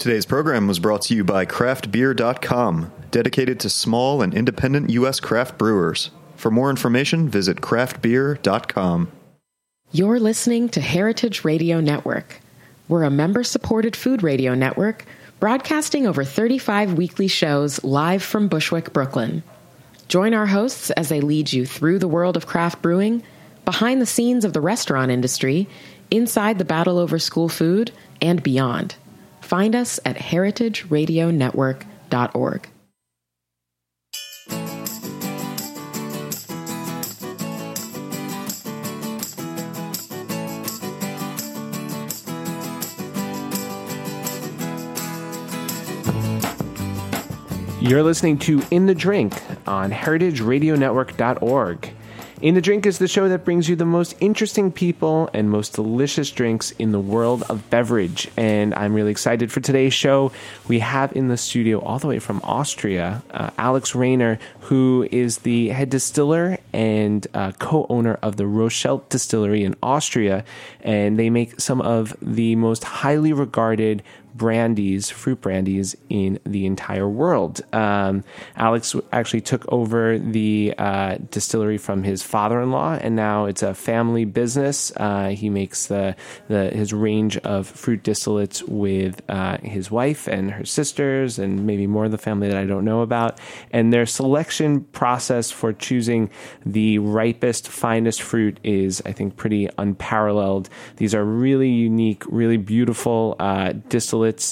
[0.00, 5.20] Today's program was brought to you by craftbeer.com, dedicated to small and independent U.S.
[5.20, 6.10] craft brewers.
[6.36, 9.12] For more information, visit craftbeer.com.
[9.92, 12.40] You're listening to Heritage Radio Network.
[12.88, 15.04] We're a member supported food radio network
[15.38, 19.42] broadcasting over 35 weekly shows live from Bushwick, Brooklyn.
[20.08, 23.22] Join our hosts as they lead you through the world of craft brewing,
[23.66, 25.68] behind the scenes of the restaurant industry,
[26.10, 27.92] inside the battle over school food,
[28.22, 28.94] and beyond.
[29.50, 32.68] Find us at heritageradionetwork.org.
[47.80, 49.34] You're listening to In the Drink
[49.66, 51.92] on heritageradionetwork.org.
[52.42, 55.74] In the Drink is the show that brings you the most interesting people and most
[55.74, 58.30] delicious drinks in the world of beverage.
[58.34, 60.32] And I'm really excited for today's show.
[60.66, 65.38] We have in the studio, all the way from Austria, uh, Alex Rainer, who is
[65.38, 70.42] the head distiller and uh, co owner of the Rochelt Distillery in Austria.
[70.80, 74.02] And they make some of the most highly regarded
[74.40, 77.60] brandies, fruit brandies in the entire world.
[77.74, 78.24] Um,
[78.56, 84.24] Alex actually took over the uh, distillery from his father-in-law, and now it's a family
[84.24, 84.92] business.
[84.96, 86.16] Uh, he makes the,
[86.48, 91.86] the his range of fruit distillates with uh, his wife and her sisters, and maybe
[91.86, 93.38] more of the family that I don't know about.
[93.72, 96.30] And their selection process for choosing
[96.64, 100.70] the ripest, finest fruit is, I think, pretty unparalleled.
[100.96, 103.74] These are really unique, really beautiful uh,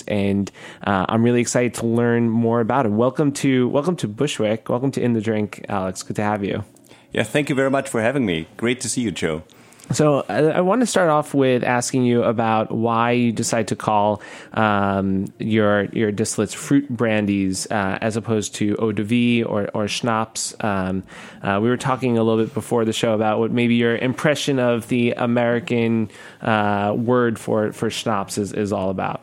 [0.07, 0.51] and
[0.87, 2.91] uh, I'm really excited to learn more about it.
[2.91, 4.69] Welcome to welcome to Bushwick.
[4.69, 6.03] Welcome to In the Drink, Alex.
[6.03, 6.65] Good to have you.
[7.13, 8.47] Yeah, thank you very much for having me.
[8.57, 9.43] Great to see you, Joe.
[9.91, 13.77] So I, I, want to start off with asking you about why you decide to
[13.77, 14.21] call
[14.53, 19.89] um, your your distillates fruit brandies uh, as opposed to eau de vie or, or
[19.89, 20.55] schnapps.
[20.61, 21.05] Um,
[21.43, 24.59] uh, we were talking a little bit before the show about what maybe your impression
[24.59, 26.11] of the American
[26.43, 29.23] uh, word for for schnapps is, is all about.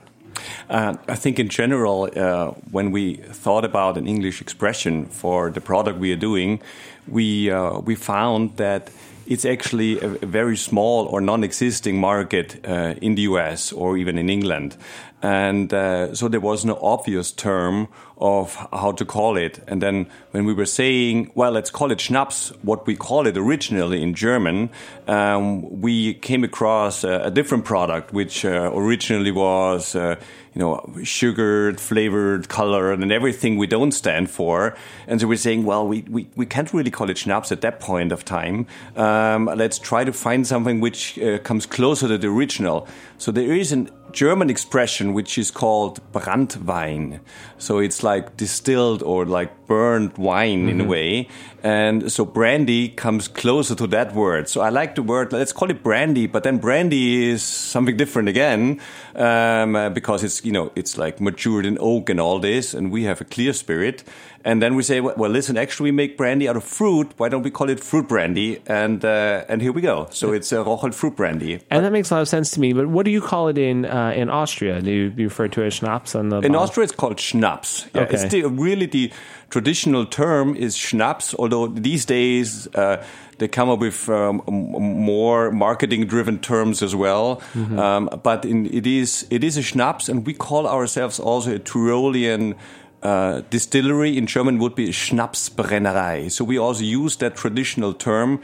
[0.70, 5.62] Uh, I think in general, uh, when we thought about an English expression for the
[5.62, 6.62] product we are doing,
[7.08, 8.90] we uh, we found that
[9.28, 14.30] it's actually a, very small or non-existing market uh, in the US or even in
[14.30, 14.78] England,
[15.22, 17.88] and uh, so there was no obvious term
[18.18, 19.60] of how to call it.
[19.68, 23.38] And then when we were saying, well, let's call it Schnaps, what we call it
[23.38, 24.70] originally in German,
[25.08, 30.16] um, we came across a, a different product, which uh, originally was, uh,
[30.54, 34.78] you know, sugared, flavored, colored, and everything we don't stand for.
[35.08, 37.82] And so we're saying, well, we, we, we can't really call it Schnaps at that
[37.82, 38.66] point of time.
[38.96, 42.88] Um, let's try to find something which uh, comes closer to the original.
[43.18, 47.20] So there is an German expression which is called Branntwein.
[47.58, 50.70] So it's like distilled or like burned wine mm-hmm.
[50.70, 50.92] in a mm-hmm.
[50.92, 51.28] way.
[51.64, 54.48] And so brandy comes closer to that word.
[54.48, 58.30] So I like the word, let's call it brandy, but then brandy is something different
[58.30, 58.80] again,
[59.16, 63.04] um, because it's, you know, it's like matured in oak and all this, and we
[63.04, 64.04] have a clear spirit.
[64.46, 67.12] And then we say, well, listen, actually, we make brandy out of fruit.
[67.18, 68.62] Why don't we call it fruit brandy?
[68.68, 70.08] And uh, and here we go.
[70.12, 71.62] So it's a Rochelt fruit brandy.
[71.72, 72.72] And that makes a lot of sense to me.
[72.72, 74.82] But what do you call it in uh, in Austria?
[74.82, 76.14] Do you refer to it as schnapps?
[76.14, 76.62] On the in bottle?
[76.62, 77.88] Austria, it's called schnapps.
[77.96, 78.14] Yeah, okay.
[78.14, 79.12] It's the, really the
[79.50, 81.34] traditional term is schnapps.
[81.34, 82.68] Although these days.
[82.76, 83.04] Uh,
[83.38, 87.78] they come up with um, more marketing-driven terms as well, mm-hmm.
[87.78, 91.60] um, but in, it is it is a schnapps, and we call ourselves also a
[91.60, 92.56] Tyrolean
[93.06, 96.32] uh, distillery in German would be Schnapsbrennerei.
[96.32, 98.42] So we also use that traditional term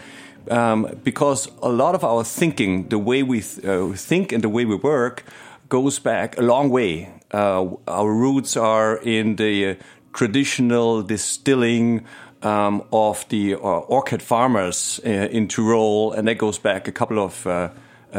[0.49, 4.50] um, because a lot of our thinking, the way we th uh, think and the
[4.50, 5.23] way we work,
[5.69, 7.09] goes back a long way.
[7.33, 9.75] Uh, our roots are in the uh,
[10.13, 12.05] traditional distilling
[12.44, 17.19] um, of the uh, orchard farmers uh, in Tyrol, and that goes back a couple
[17.19, 17.47] of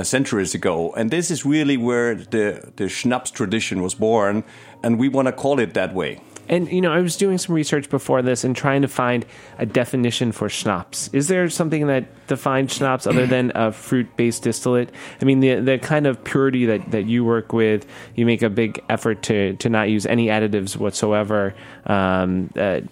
[0.03, 0.95] centuries ago.
[0.97, 4.43] And this is really where the, the schnapps tradition was born,
[4.83, 6.19] and we want to call it that way.
[6.53, 9.25] And you know, I was doing some research before this and trying to find
[9.59, 11.09] a definition for schnapps.
[11.15, 14.91] Is there something that defines schnapps other than a fruit-based distillate?
[15.23, 18.51] I mean, the the kind of purity that, that you work with, you make a
[18.51, 21.55] big effort to to not use any additives whatsoever.
[21.87, 22.83] Um, uh,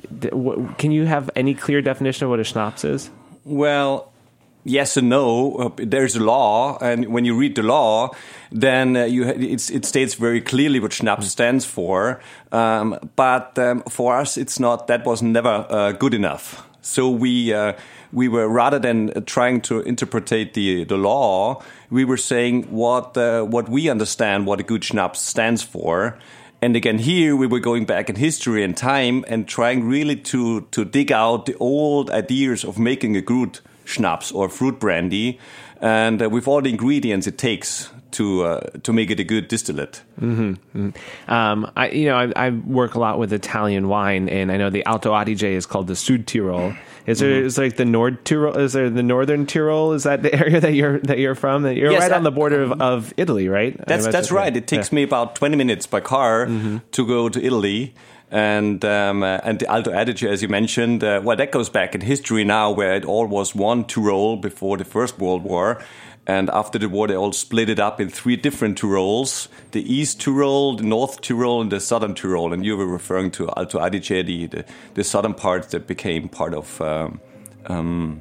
[0.78, 3.10] can you have any clear definition of what a schnapps is?
[3.44, 4.09] Well,
[4.64, 5.54] yes and no.
[5.56, 8.10] Uh, there's a law, and when you read the law,
[8.50, 12.20] then uh, you it states very clearly what Schnaps stands for.
[12.52, 14.86] Um, but um, for us, it's not.
[14.86, 16.66] That was never uh, good enough.
[16.82, 17.74] So we uh,
[18.12, 23.42] we were rather than trying to interpret the the law, we were saying what uh,
[23.42, 26.18] what we understand what a good Schnaps stands for.
[26.62, 30.60] And again, here we were going back in history and time and trying really to,
[30.72, 33.60] to dig out the old ideas of making a good
[33.90, 35.38] schnapps or fruit brandy,
[35.80, 39.48] and uh, with all the ingredients it takes to uh, to make it a good
[39.48, 40.02] distillate.
[40.20, 40.90] Mm-hmm.
[41.28, 44.70] Um, I you know I, I, work a lot with Italian wine, and I know
[44.70, 46.76] the Alto Adige is called the Südtirol.
[47.06, 47.46] Is there mm-hmm.
[47.46, 48.56] is like the Nord Tyrol?
[48.56, 49.92] Is there the Northern Tyrol?
[49.92, 51.62] Is that the area that you're that you're from?
[51.62, 53.76] That you're yes, right on the border of, of Italy, right?
[53.86, 54.54] That's that's right.
[54.54, 54.96] It takes yeah.
[54.96, 56.78] me about twenty minutes by car mm-hmm.
[56.92, 57.94] to go to Italy
[58.30, 61.94] and um, uh, and the Alto Adige, as you mentioned, uh, well, that goes back
[61.94, 65.82] in history now, where it all was one Tyrol before the First World War,
[66.26, 70.20] and after the war, they all split it up in three different Tyrols: the East
[70.20, 72.52] Tyrol, the North Tyrol, and the Southern Tyrol.
[72.52, 76.54] And you were referring to Alto Adige, the the, the southern part that became part
[76.54, 76.80] of.
[76.80, 77.20] Um,
[77.66, 78.20] um,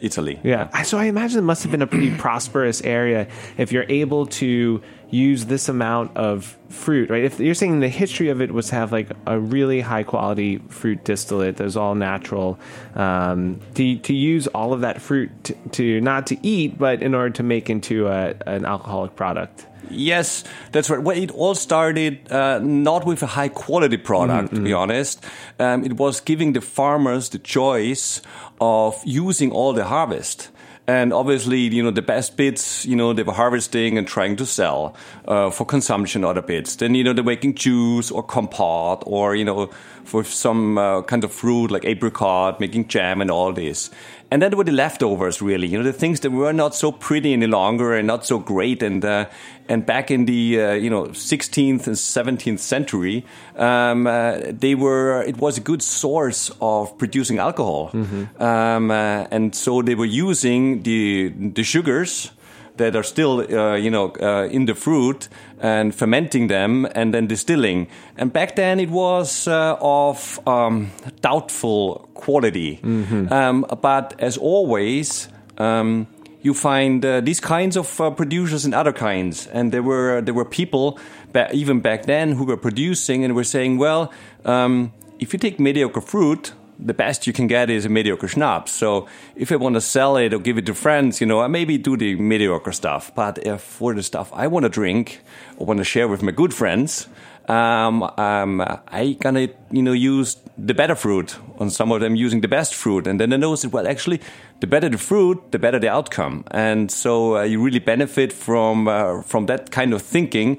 [0.00, 0.38] Italy.
[0.42, 0.82] Yeah.
[0.82, 4.82] So I imagine it must have been a pretty prosperous area if you're able to
[5.10, 7.24] use this amount of fruit, right?
[7.24, 10.58] If you're saying the history of it was to have like a really high quality
[10.68, 12.58] fruit distillate that was all natural,
[12.94, 17.14] um, to, to use all of that fruit to, to, not to eat, but in
[17.14, 19.66] order to make into a, an alcoholic product.
[19.90, 21.02] Yes, that's right.
[21.02, 24.56] Well, it all started uh, not with a high quality product, mm-hmm.
[24.56, 24.78] to be mm-hmm.
[24.78, 25.24] honest.
[25.58, 28.22] Um, it was giving the farmers the choice
[28.60, 30.50] of using all the harvest.
[30.88, 34.46] And obviously, you know, the best bits, you know, they were harvesting and trying to
[34.46, 34.96] sell
[35.26, 36.76] uh, for consumption other bits.
[36.76, 39.66] Then, you know, they're making juice or compote or, you know,
[40.04, 43.90] for some uh, kind of fruit like apricot, making jam and all this.
[44.30, 46.92] And then there were the leftovers, really, you know, the things that were not so
[46.92, 48.82] pretty any longer and not so great.
[48.82, 49.26] And uh,
[49.68, 53.24] and back in the uh, you know 16th and 17th century,
[53.56, 58.42] um, uh, they were it was a good source of producing alcohol, mm-hmm.
[58.42, 62.30] um, uh, and so they were using the the sugars
[62.78, 65.28] that are still, uh, you know, uh, in the fruit
[65.60, 67.86] and fermenting them and then distilling.
[68.16, 70.90] And back then it was uh, of um,
[71.20, 72.80] doubtful quality.
[72.82, 73.32] Mm-hmm.
[73.32, 75.28] Um, but as always,
[75.58, 76.06] um,
[76.42, 79.46] you find uh, these kinds of uh, producers and other kinds.
[79.48, 80.98] And there were there were people
[81.32, 84.12] ba- even back then who were producing and were saying, well,
[84.44, 88.72] um, if you take mediocre fruit the best you can get is a mediocre schnapps.
[88.72, 91.48] So if I want to sell it or give it to friends, you know, I
[91.48, 93.12] maybe do the mediocre stuff.
[93.14, 95.20] But if for the stuff I want to drink
[95.56, 97.08] or want to share with my good friends,
[97.48, 101.36] um, um, I gonna you know use the better fruit.
[101.58, 104.20] On some of them using the best fruit, and then I notice that well, actually,
[104.60, 106.44] the better the fruit, the better the outcome.
[106.50, 110.58] And so uh, you really benefit from uh, from that kind of thinking.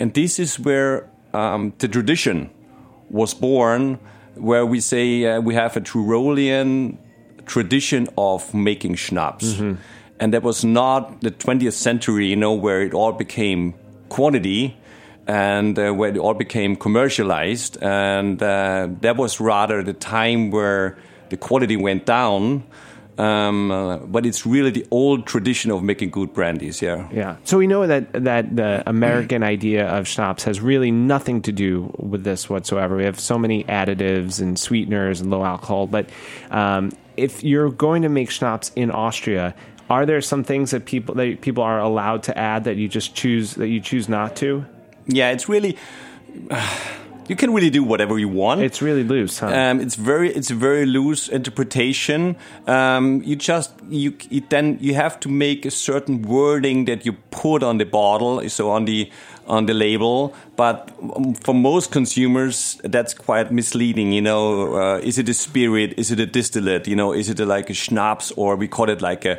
[0.00, 2.50] And this is where um, the tradition
[3.10, 3.98] was born
[4.34, 6.98] where we say uh, we have a Tyrolian
[7.46, 9.54] tradition of making schnapps.
[9.54, 9.80] Mm-hmm.
[10.20, 13.74] And that was not the 20th century, you know, where it all became
[14.08, 14.76] quantity
[15.26, 17.78] and uh, where it all became commercialized.
[17.82, 20.98] And uh, that was rather the time where
[21.30, 22.64] the quality went down
[23.20, 26.80] um, uh, but it's really the old tradition of making good brandies.
[26.80, 27.06] Yeah.
[27.12, 27.36] Yeah.
[27.44, 31.92] So we know that that the American idea of schnapps has really nothing to do
[31.98, 32.96] with this whatsoever.
[32.96, 35.86] We have so many additives and sweeteners and low alcohol.
[35.86, 36.08] But
[36.50, 39.54] um, if you're going to make schnapps in Austria,
[39.90, 43.14] are there some things that people that people are allowed to add that you just
[43.14, 44.64] choose that you choose not to?
[45.06, 45.76] Yeah, it's really.
[46.50, 46.78] Uh,
[47.30, 48.60] you can really do whatever you want.
[48.60, 49.46] It's really loose, huh?
[49.46, 52.34] Um, it's very it's a very loose interpretation.
[52.66, 54.16] Um, you just you
[54.48, 58.70] then you have to make a certain wording that you put on the bottle, so
[58.70, 59.08] on the
[59.46, 60.34] on the label.
[60.56, 64.12] But um, for most consumers, that's quite misleading.
[64.12, 65.94] You know, uh, is it a spirit?
[65.96, 66.88] Is it a distillate?
[66.88, 69.38] You know, is it a, like a schnapps or we call it like a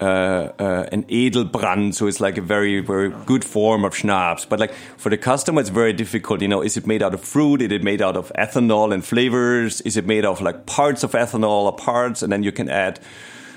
[0.00, 4.44] uh, uh, an Edelbrand, so it's like a very, very good form of schnapps.
[4.44, 6.40] But like for the customer, it's very difficult.
[6.40, 7.60] You know, is it made out of fruit?
[7.62, 9.80] Is it made out of ethanol and flavors?
[9.82, 12.22] Is it made of like parts of ethanol or parts?
[12.22, 12.98] And then you can add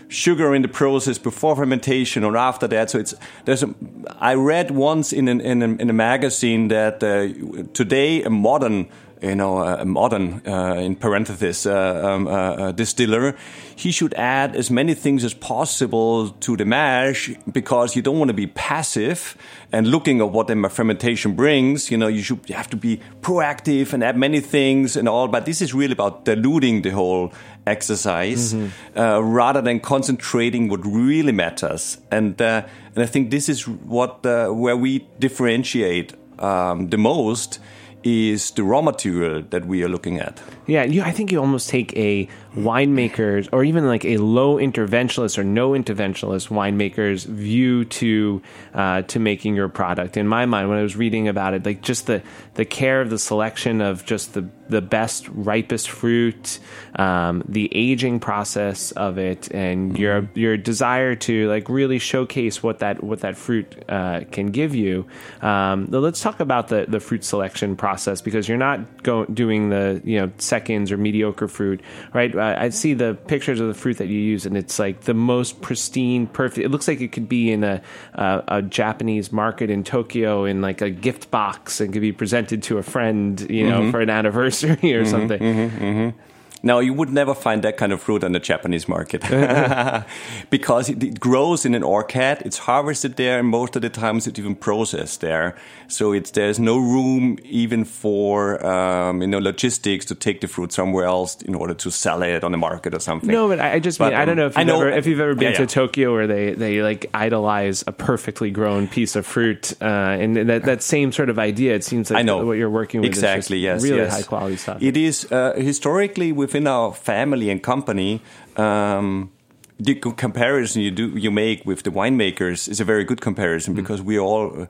[0.09, 2.89] sugar in the process before fermentation or after that.
[2.89, 3.73] So it's there's a.
[4.19, 8.89] I read once in an, in a, in a magazine that uh, today a modern
[9.23, 13.35] you know, a modern, uh, in parenthesis uh, um, uh, distiller,
[13.75, 18.29] he should add as many things as possible to the mash because you don't want
[18.29, 19.37] to be passive
[19.71, 21.89] and looking at what the fermentation brings.
[21.89, 25.27] You know, you should you have to be proactive and add many things and all.
[25.27, 27.33] But this is really about diluting the whole
[27.65, 28.99] exercise mm-hmm.
[28.99, 31.97] uh, rather than concentrating what really matters.
[32.11, 32.65] And uh,
[32.95, 37.59] and I think this is what uh, where we differentiate um, the most
[38.03, 40.41] is the raw material that we are looking at.
[40.65, 45.37] Yeah, you, I think you almost take a winemaker's or even like a low interventionalist
[45.37, 48.41] or no interventionalist winemaker's view to
[48.73, 50.15] uh, to making your product.
[50.17, 52.21] In my mind, when I was reading about it, like just the
[52.53, 56.59] the care of the selection of just the the best ripest fruit,
[56.95, 62.79] um, the aging process of it, and your your desire to like really showcase what
[62.79, 65.05] that what that fruit uh, can give you.
[65.41, 70.01] Um, let's talk about the the fruit selection process because you're not going doing the
[70.03, 71.81] you know seconds or mediocre fruit,
[72.13, 72.35] right?
[72.35, 75.61] I see the pictures of the fruit that you use, and it's like the most
[75.61, 76.63] pristine, perfect.
[76.63, 77.81] It looks like it could be in a
[78.13, 82.61] a, a Japanese market in Tokyo in like a gift box and could be presented
[82.63, 83.91] to a friend, you know, mm-hmm.
[83.91, 85.39] for an anniversary or mm-hmm, something.
[85.39, 86.19] Mm-hmm, mm-hmm.
[86.65, 89.21] Now, you would never find that kind of fruit on the Japanese market
[90.49, 92.37] because it, it, grows in an orchard.
[92.45, 95.57] It's harvested there, and most of the times it's even processed there.
[95.89, 100.71] So it's there's no room even for um, you know logistics to take the fruit
[100.71, 103.29] somewhere else in order to sell it on the market or something.
[103.29, 105.19] No, but I just but, mean I don't know if you've, know, ever, if you've
[105.19, 105.67] ever been yeah, to yeah.
[105.67, 110.63] Tokyo where they they like idolize a perfectly grown piece of fruit, uh, and that
[110.63, 111.75] that same sort of idea.
[111.75, 113.57] It seems like I know what you're working with exactly.
[113.57, 114.13] yes, really yes.
[114.15, 114.81] high quality stuff.
[114.81, 118.21] It is uh, historically with within our family and company,
[118.57, 119.31] um,
[119.79, 123.77] the comparison you do you make with the winemakers is a very good comparison mm.
[123.77, 124.67] because we are all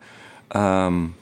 [0.51, 1.13] um,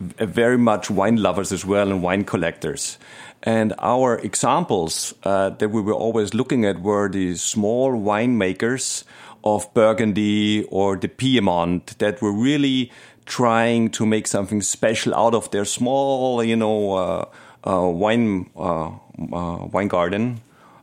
[0.00, 2.98] very much wine lovers as well and wine collectors.
[3.42, 9.04] And our examples uh, that we were always looking at were the small winemakers
[9.44, 12.90] of Burgundy or the Piedmont that were really
[13.26, 17.24] trying to make something special out of their small, you know, uh,
[17.64, 20.40] uh, wine uh, uh, wine garden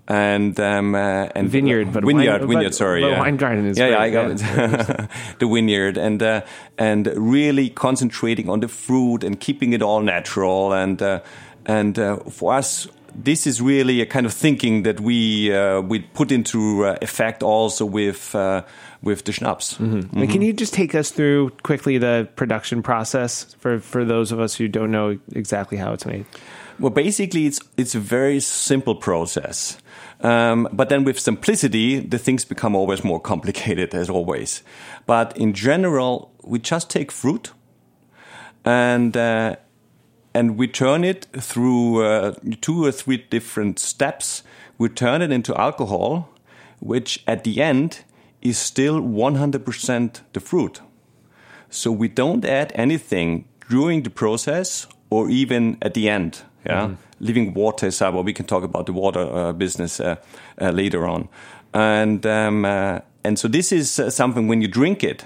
[0.08, 2.63] and um, uh, and vineyard, but vineyard, wine, vineyard.
[2.65, 3.20] But, sorry, but yeah.
[3.20, 4.38] wine garden is yeah, yeah, I got it.
[5.39, 6.42] the vineyard and uh,
[6.77, 11.22] and really concentrating on the fruit and keeping it all natural and uh,
[11.65, 12.88] and uh, for us.
[13.18, 17.86] This is really a kind of thinking that we uh, we put into effect also
[17.86, 18.36] with
[19.01, 19.75] with the schnapps.
[19.75, 20.00] Mm-hmm.
[20.00, 20.32] Mm-hmm.
[20.32, 24.54] can you just take us through quickly the production process for for those of us
[24.54, 26.25] who don't know exactly how it's made?
[26.79, 29.77] Well, basically, it's it's a very simple process.
[30.22, 34.63] Um, but then with simplicity, the things become always more complicated, as always.
[35.05, 37.51] But in general, we just take fruit
[38.65, 39.55] and uh,
[40.34, 44.44] and we turn it through uh, two or three different steps.
[44.77, 46.29] We turn it into alcohol,
[46.79, 48.03] which at the end
[48.41, 50.82] is still 100% the fruit.
[51.70, 56.44] So we don't add anything during the process or even at the end.
[56.65, 56.95] Yeah, mm-hmm.
[57.19, 60.15] living water is well, we can talk about the water uh, business uh,
[60.60, 61.29] uh, later on,
[61.74, 62.65] and um,
[63.25, 65.25] and so this is uh, something when you drink it,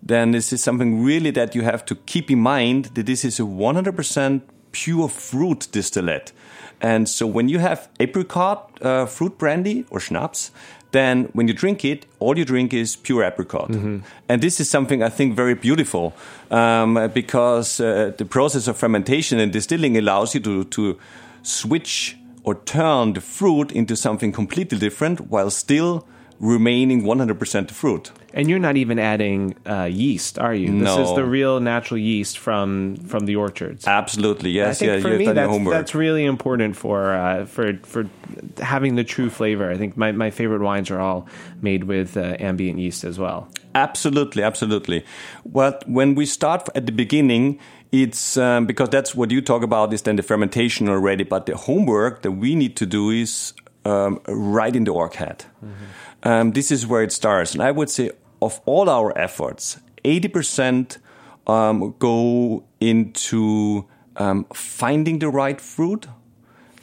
[0.00, 3.40] then this is something really that you have to keep in mind that this is
[3.40, 6.32] a 100% pure fruit distillate.
[6.80, 10.52] And so when you have apricot uh, fruit brandy or schnapps,
[10.94, 13.68] then when you drink it, all you drink is pure apricot.
[13.70, 13.98] Mm-hmm.
[14.28, 16.14] And this is something I think very beautiful
[16.50, 20.98] um, because uh, the process of fermentation and distilling allows you to, to
[21.42, 26.06] switch or turn the fruit into something completely different while still
[26.40, 28.12] remaining 100% fruit.
[28.36, 30.68] And you're not even adding uh, yeast, are you?
[30.68, 30.96] No.
[30.96, 33.86] This is the real natural yeast from from the orchards.
[33.86, 34.82] Absolutely, yes.
[34.82, 38.10] Yeah, for me, that's, that's, really important for uh, for for
[38.58, 39.70] having the true flavor.
[39.70, 41.28] I think my, my favorite wines are all
[41.62, 43.48] made with uh, ambient yeast as well.
[43.76, 45.04] Absolutely, absolutely.
[45.44, 47.60] Well, when we start at the beginning,
[47.92, 51.22] it's um, because that's what you talk about is then the fermentation already.
[51.22, 55.44] But the homework that we need to do is um, right in the orchard.
[55.64, 55.84] Mm-hmm
[56.24, 57.52] um, this is where it starts.
[57.52, 58.10] And I would say
[58.44, 60.98] of all our efforts, 80%
[61.46, 63.86] um, go into
[64.16, 66.06] um, finding the right fruit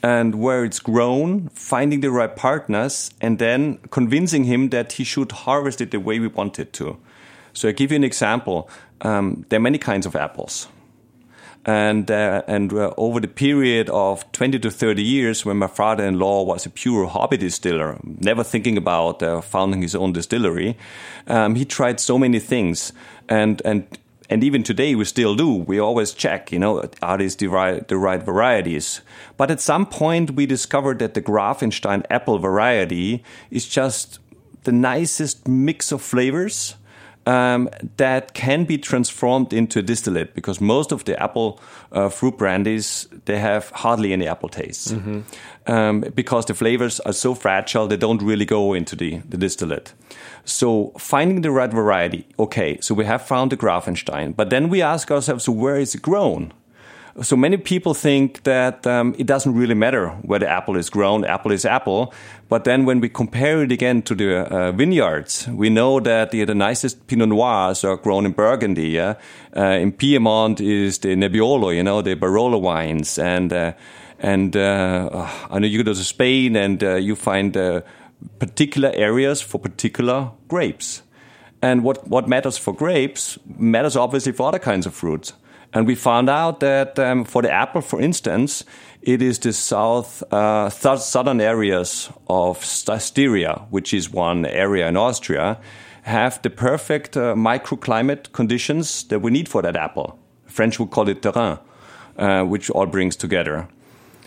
[0.04, 5.32] and where it's grown, finding the right partners, and then convincing him that he should
[5.32, 6.98] harvest it the way we want it to.
[7.54, 8.68] So I give you an example.
[9.02, 10.68] Um, there are many kinds of apples
[11.66, 16.44] and uh, and uh, over the period of 20 to 30 years when my father-in-law
[16.44, 20.76] was a pure hobby distiller never thinking about uh, founding his own distillery
[21.28, 22.94] um, he tried so many things.
[23.30, 23.88] And and
[24.30, 25.54] and even today we still do.
[25.54, 29.02] We always check you know are these the right, the right varieties?
[29.38, 34.20] But at some point we discovered that the Gravenstein apple variety is just
[34.64, 36.76] the nicest mix of flavors
[37.26, 41.60] um, that can be transformed into a distillate because most of the apple
[41.92, 45.22] uh, fruit brandies they have hardly any apple taste mm-hmm.
[45.72, 49.94] um, because the flavors are so fragile they don't really go into the, the distillate.
[50.46, 54.82] So finding the right variety, okay, so we have found the Gravenstein, but then we
[54.82, 56.52] ask ourselves, so where is it grown?
[57.20, 61.26] So many people think that um, it doesn't really matter where the apple is grown.
[61.26, 62.14] Apple is apple.
[62.48, 66.46] But then when we compare it again to the uh, vineyards, we know that the,
[66.46, 68.90] the, nicest Pinot Noirs are grown in Burgundy.
[68.90, 69.16] Yeah?
[69.56, 73.20] Uh, in Piedmont is the Nebbiolo, you know, the Barolo wines.
[73.20, 73.74] And, uh,
[74.20, 77.82] and uh, I know you go to Spain and uh, you find uh,
[78.40, 81.04] particular areas for particular grapes.
[81.62, 85.34] And what, what matters for grapes matters obviously for other kinds of fruits.
[85.74, 88.66] And we found out that um, for the apple, for instance,
[89.02, 94.98] it is the south uh, th southern areas of Styria, which is one area in
[94.98, 95.58] Austria,
[96.04, 100.20] have the perfect uh, microclimate conditions that we need for that apple.
[100.46, 101.58] French would call it terrain,
[102.18, 103.68] uh, which all brings together.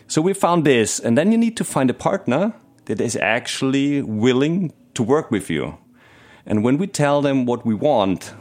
[0.06, 2.52] So we found this, and then you need to find a partner
[2.84, 5.76] that is actually willing to work with you.
[6.46, 8.34] And when we tell them what we want,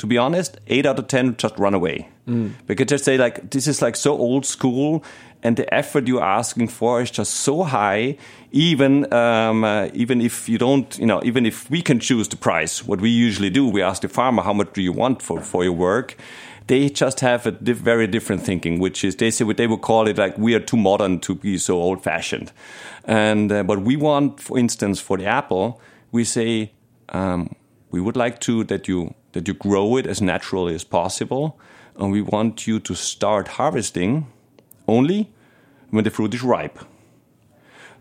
[0.00, 2.08] to be honest, eight out of ten just run away.
[2.26, 2.54] Mm.
[2.66, 5.04] Because they say like this is like so old school,
[5.42, 8.16] and the effort you're asking for is just so high.
[8.50, 12.36] Even um, uh, even if you don't, you know, even if we can choose the
[12.36, 15.40] price, what we usually do, we ask the farmer how much do you want for
[15.42, 16.16] for your work.
[16.66, 19.82] They just have a diff very different thinking, which is they say what they would
[19.82, 22.52] call it like we are too modern to be so old fashioned.
[23.04, 25.78] And uh, but we want, for instance, for the apple,
[26.10, 26.72] we say
[27.10, 27.54] um,
[27.90, 31.58] we would like to that you that you grow it as naturally as possible,
[31.96, 34.26] and we want you to start harvesting
[34.86, 35.30] only
[35.90, 36.78] when the fruit is ripe.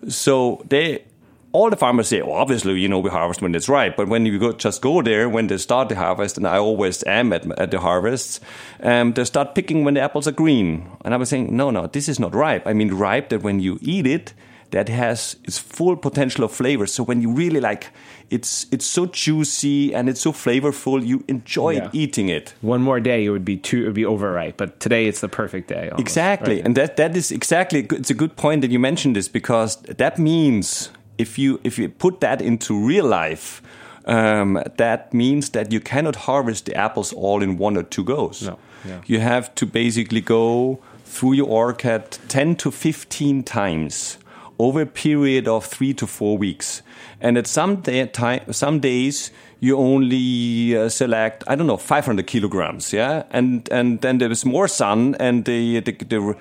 [0.07, 1.03] So they
[1.51, 3.95] all the farmers say, well, obviously, you know, we harvest when it's ripe.
[3.97, 7.03] But when you go, just go there when they start the harvest, and I always
[7.05, 8.39] am at, at the harvests,
[8.81, 10.89] um, they start picking when the apples are green.
[11.03, 12.67] And I was saying, no, no, this is not ripe.
[12.67, 14.33] I mean, ripe that when you eat it,
[14.71, 16.85] that has its full potential of flavor.
[16.85, 17.87] So when you really like,
[18.29, 21.05] it's it's so juicy and it's so flavorful.
[21.05, 21.89] You enjoy yeah.
[21.93, 22.53] eating it.
[22.61, 24.57] One more day, it would be too, it would be overripe.
[24.57, 25.89] But today, it's the perfect day.
[25.89, 26.65] Almost, exactly, right?
[26.65, 27.87] and that that is exactly.
[27.91, 31.89] It's a good point that you mentioned this because that means if you if you
[31.89, 33.61] put that into real life.
[34.05, 38.41] Um, that means that you cannot harvest the apples all in one or two goes.
[38.41, 38.57] No.
[38.83, 39.01] Yeah.
[39.05, 44.17] You have to basically go through your orchard 10 to 15 times
[44.59, 46.81] over a period of three to four weeks.
[47.21, 49.31] And at some, day, time, some days,
[49.61, 53.23] you only uh, select, I don't know, 500 kilograms, yeah?
[53.31, 56.35] And, and then there is more sun and the, the, the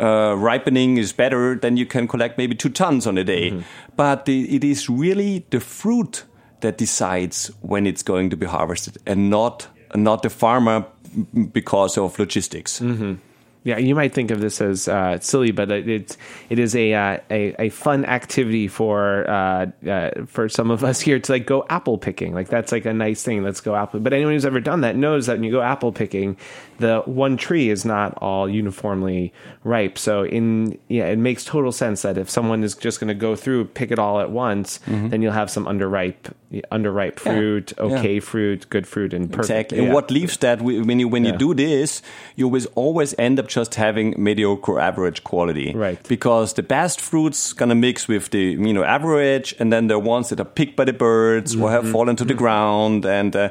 [0.00, 3.50] uh, ripening is better, then you can collect maybe two tons on a day.
[3.50, 3.64] Mm -hmm.
[3.96, 6.26] But the, it is really the fruit
[6.60, 10.84] that decides when it's going to be harvested and not, not the farmer
[11.32, 12.80] because of logistics.
[12.80, 13.16] Mm -hmm.
[13.64, 16.16] Yeah, you might think of this as uh, silly, but it, it's
[16.50, 21.00] it is a, uh, a a fun activity for uh, uh, for some of us
[21.00, 22.34] here to like go apple picking.
[22.34, 23.44] Like that's like a nice thing.
[23.44, 24.00] Let's go apple.
[24.00, 26.36] But anyone who's ever done that knows that when you go apple picking,
[26.78, 29.96] the one tree is not all uniformly ripe.
[29.96, 33.36] So in yeah, it makes total sense that if someone is just going to go
[33.36, 35.08] through pick it all at once, mm-hmm.
[35.08, 36.32] then you'll have some underripe
[36.72, 37.84] underripe fruit, yeah.
[37.84, 38.20] okay yeah.
[38.20, 39.72] fruit, good fruit, and perfect.
[39.72, 39.78] Exactly.
[39.78, 42.02] And what leaves that when you when you do this,
[42.34, 45.72] you always always end up just having mediocre average quality.
[45.74, 45.98] Right.
[46.08, 50.28] Because the best fruits gonna mix with the you know average, and then the ones
[50.28, 51.64] that are picked by the birds mm-hmm.
[51.64, 51.92] or have mm-hmm.
[51.92, 52.44] fallen to the mm-hmm.
[52.44, 53.48] ground, and uh,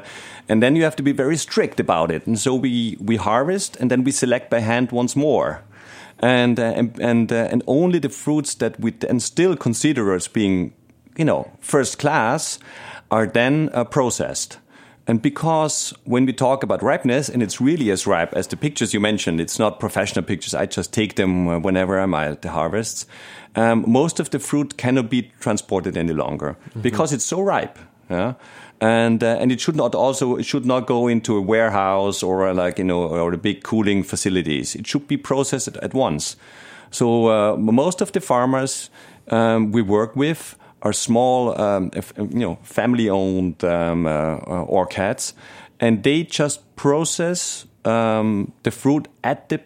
[0.48, 2.26] and then you have to be very strict about it.
[2.26, 5.62] And so we we harvest and then we select by hand once more.
[6.24, 10.28] And, uh, and and uh, and only the fruits that we then still consider as
[10.28, 10.72] being,
[11.18, 12.60] you know, first class,
[13.10, 14.58] are then uh, processed.
[15.06, 18.94] And because when we talk about ripeness, and it's really as ripe as the pictures
[18.94, 20.54] you mentioned, it's not professional pictures.
[20.54, 23.06] I just take them uh, whenever I'm at the harvests.
[23.56, 26.82] Um, most of the fruit cannot be transported any longer mm-hmm.
[26.82, 27.78] because it's so ripe.
[28.08, 28.34] Yeah?
[28.80, 32.48] And uh, and it should not also it should not go into a warehouse or
[32.48, 34.74] a, like you know or the big cooling facilities.
[34.74, 36.36] It should be processed at, at once.
[36.90, 38.90] So uh, most of the farmers
[39.28, 45.34] um, we work with are small, um, you know, family-owned um, uh, uh, orchards,
[45.80, 49.60] and they just process um, the fruit at the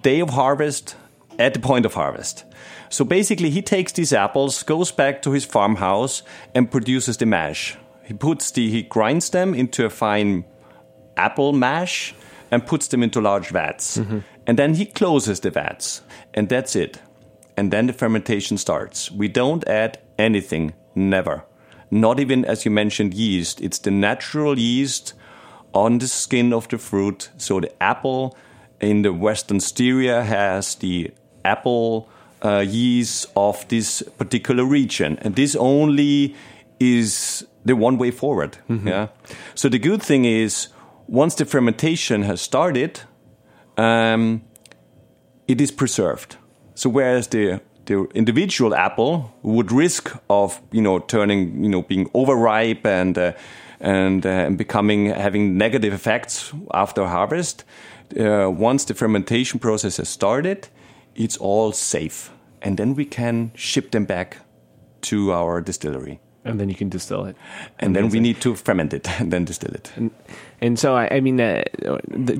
[0.00, 0.96] day of harvest,
[1.38, 2.44] at the point of harvest.
[2.90, 6.22] So basically, he takes these apples, goes back to his farmhouse,
[6.54, 7.76] and produces the mash.
[8.04, 10.44] He puts the he grinds them into a fine
[11.16, 12.14] apple mash
[12.50, 14.22] and puts them into large vats, mm -hmm.
[14.46, 16.02] and then he closes the vats,
[16.34, 17.00] and that's it.
[17.60, 19.10] And then the fermentation starts.
[19.10, 20.72] We don't add anything.
[20.94, 21.44] Never.
[21.90, 23.60] Not even, as you mentioned, yeast.
[23.60, 25.12] It's the natural yeast
[25.74, 27.28] on the skin of the fruit.
[27.36, 28.34] So the apple
[28.80, 31.10] in the Western Styria has the
[31.44, 32.08] apple
[32.42, 35.18] uh, yeast of this particular region.
[35.20, 36.34] And this only
[36.78, 38.56] is the one way forward.
[38.68, 38.88] Mm -hmm.
[38.88, 39.08] Yeah.
[39.54, 40.72] So the good thing is,
[41.08, 43.04] once the fermentation has started,
[43.76, 44.42] um,
[45.46, 46.38] it is preserved.
[46.80, 52.08] So whereas the the individual apple would risk of you know turning you know being
[52.14, 53.32] overripe and uh,
[53.80, 57.64] and, uh, and becoming having negative effects after harvest,
[58.18, 60.68] uh, once the fermentation process has started,
[61.14, 62.30] it's all safe,
[62.62, 64.38] and then we can ship them back
[65.02, 67.36] to our distillery and then you can distill it.
[67.78, 69.92] And then we need to ferment it and then distill it.
[69.96, 70.10] And,
[70.62, 71.64] and so, I, I mean, uh,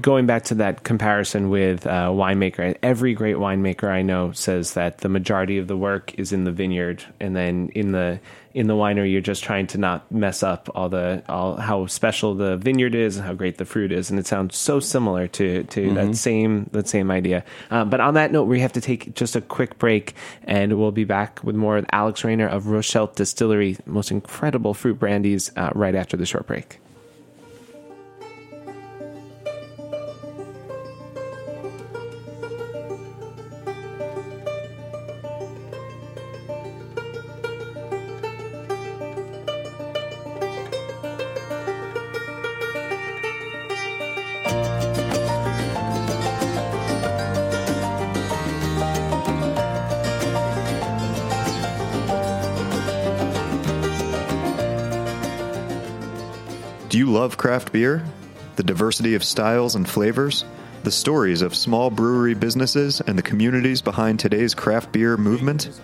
[0.01, 4.99] going back to that comparison with uh, winemaker, every great winemaker I know says that
[4.99, 8.21] the majority of the work is in the vineyard, and then in the
[8.53, 12.35] in the winery, you're just trying to not mess up all the all how special
[12.35, 15.63] the vineyard is and how great the fruit is, and it sounds so similar to
[15.65, 15.95] to mm-hmm.
[15.95, 17.43] that same that same idea.
[17.71, 20.93] Uh, but on that note, we have to take just a quick break, and we'll
[20.93, 25.71] be back with more with Alex Rainer of Rochelt Distillery, most incredible fruit brandies, uh,
[25.75, 26.81] right after the short break.
[58.81, 60.47] Diversity of styles and flavors?
[60.85, 65.79] The stories of small brewery businesses and the communities behind today's craft beer movement?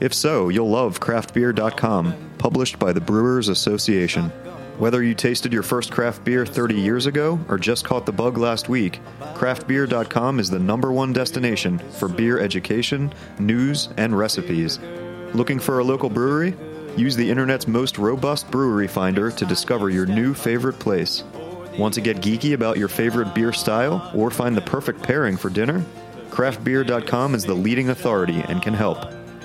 [0.00, 4.28] If so, you'll love craftbeer.com, published by the Brewers Association.
[4.76, 8.36] Whether you tasted your first craft beer 30 years ago or just caught the bug
[8.36, 9.00] last week,
[9.32, 14.78] craftbeer.com is the number one destination for beer education, news, and recipes.
[15.32, 16.54] Looking for a local brewery?
[16.98, 21.24] Use the internet's most robust brewery finder to discover your new favorite place.
[21.78, 25.48] Want to get geeky about your favorite beer style or find the perfect pairing for
[25.48, 25.84] dinner?
[26.30, 28.98] Craftbeer.com is the leading authority and can help.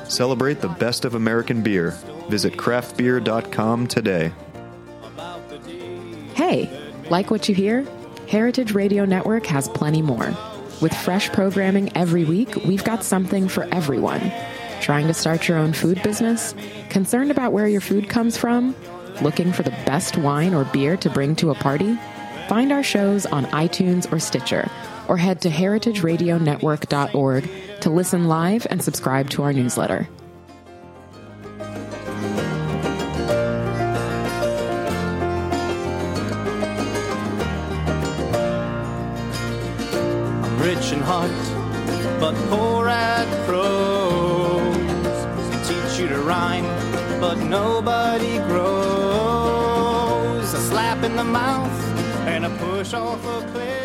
[0.10, 1.92] Celebrate the best of American beer.
[2.30, 4.32] Visit craftbeer.com today.
[6.34, 6.70] Hey,
[7.10, 7.86] like what you hear?
[8.28, 10.34] Heritage Radio Network has plenty more.
[10.82, 14.32] With fresh programming every week, we've got something for everyone.
[14.82, 16.54] Trying to start your own food business?
[16.90, 18.76] Concerned about where your food comes from?
[19.22, 21.98] Looking for the best wine or beer to bring to a party?
[22.48, 24.72] Find our shows on iTunes or Stitcher,
[25.10, 27.50] or head to heritageradionetwork.org
[27.82, 30.08] to listen live and subscribe to our newsletter.
[40.44, 41.32] I'm rich in heart,
[42.22, 44.78] but poor at prose.
[45.52, 46.64] Can teach you to rhyme,
[47.20, 48.77] but nobody grows.
[52.38, 53.78] And a push off a cliff.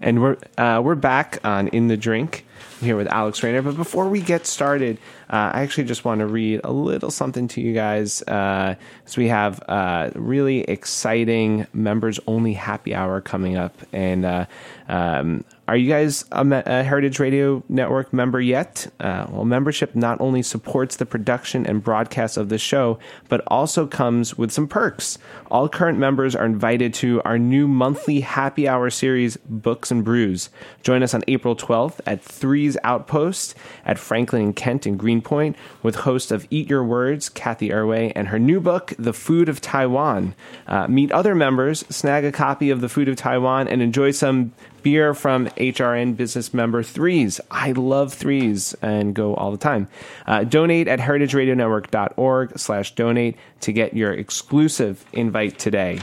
[0.00, 2.44] And we're uh, we're back on in the drink
[2.82, 3.62] here with Alex Rainer.
[3.62, 4.98] But before we get started,
[5.30, 8.20] uh, I actually just want to read a little something to you guys.
[8.20, 8.74] Uh,
[9.06, 14.44] so we have uh, really exciting members only happy hour coming up, and uh,
[14.90, 18.86] um, are you guys a, a, Heritage Radio Network member yet?
[19.00, 22.98] Uh, well, membership not only supports the production and broadcast of the show,
[23.28, 25.18] but also comes with some perks.
[25.50, 30.50] All current members are invited to our new monthly happy hour series, Books and Brews.
[30.82, 33.54] Join us on April 12th at Three's Outpost
[33.86, 38.28] at Franklin and Kent in Greenpoint with host of Eat Your Words, Cathy Erway, and
[38.28, 40.34] her new book, The Food of Taiwan.
[40.66, 44.52] Uh, meet other members, snag a copy of The Food of Taiwan, and enjoy some
[44.84, 47.40] beer from HRN business member Threes.
[47.50, 49.88] I love Threes and go all the time.
[50.26, 55.98] Uh, donate at heritageradionetwork.org slash donate to get your exclusive invite today.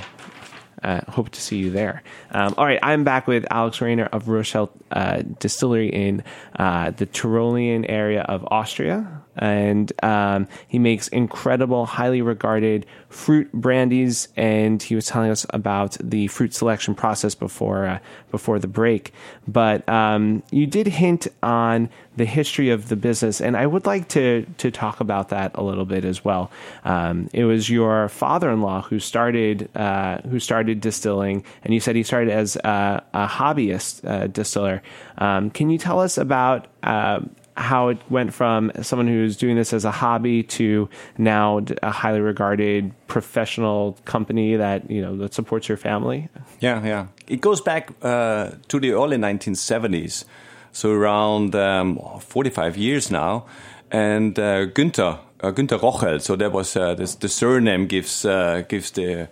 [0.84, 2.02] Uh, hope to see you there.
[2.32, 6.24] Um, all right, I'm back with Alex Rainer of Rochelt uh, Distillery in
[6.58, 9.20] uh, the Tyrolean area of Austria.
[9.41, 14.30] And um, he makes incredible, highly regarded fruit brandies.
[14.38, 17.99] And he was telling us about the fruit selection process before uh,
[18.30, 19.13] before the break.
[19.47, 24.08] But um, you did hint on the history of the business, and I would like
[24.10, 26.51] to to talk about that a little bit as well.
[26.84, 32.04] Um, it was your father-in-law who started uh, who started distilling, and you said he
[32.04, 34.82] started as a, a hobbyist uh, distiller.
[35.17, 37.21] Um, can you tell us about uh,
[37.57, 42.21] how it went from someone who's doing this as a hobby to now a highly
[42.21, 46.29] regarded professional company that you know that supports your family?
[46.59, 47.07] Yeah, yeah.
[47.27, 50.25] It goes back uh, to the early 1970s,
[50.71, 53.45] so around um, 45 years now.
[53.91, 58.63] And uh, Günther, uh, Günther Rochelt, so that was uh, this, the surname gives uh,
[58.69, 59.27] gives the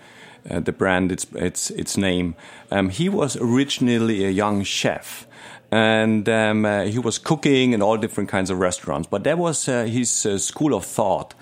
[0.49, 2.36] uh, the brand its its its name.
[2.71, 5.27] Um, he was originally a young chef
[5.71, 9.08] and um, uh, he was cooking in all different kinds of restaurants.
[9.08, 11.34] But that was uh, his uh, school of thought,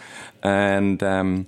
[0.43, 1.47] and um,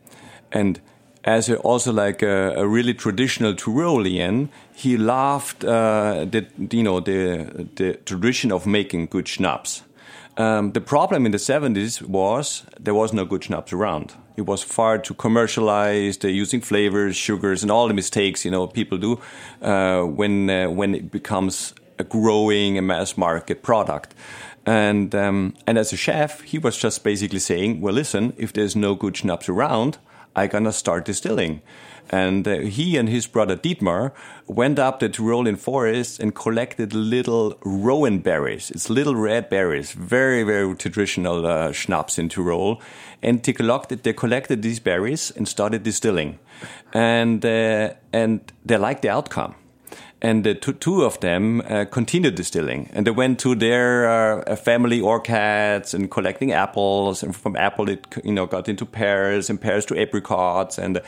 [0.52, 0.80] and
[1.24, 7.68] as also like a, a, really traditional Tyrolean, he loved uh, the you know the
[7.76, 9.84] the tradition of making good schnapps.
[10.38, 14.14] Um, the problem in the 70s was there was no good schnapps around.
[14.38, 18.66] It was far too commercialized, uh, using flavors, sugars, and all the mistakes you know
[18.68, 19.20] people do
[19.62, 24.16] uh, when uh, when it becomes a growing a mass market product.
[24.66, 28.76] And um, and as a chef, he was just basically saying, well, listen, if there's
[28.76, 29.98] no good schnapps around,
[30.36, 31.62] I'm gonna start distilling.
[32.12, 34.12] And uh, he and his brother Dietmar
[34.48, 38.72] went up the Tyrolean forest and collected little rowan berries.
[38.72, 42.82] It's little red berries, very, very traditional uh, schnapps in Tyrol.
[43.22, 46.40] And they collected, they collected these berries and started distilling.
[46.94, 49.54] And, uh, and they liked the outcome
[50.22, 54.10] and the two, two of them uh, continued distilling and they went to their
[54.50, 57.24] uh, family orchards and collecting apples.
[57.24, 60.78] And from apple it you know got into pears and pears to apricots.
[60.78, 61.02] And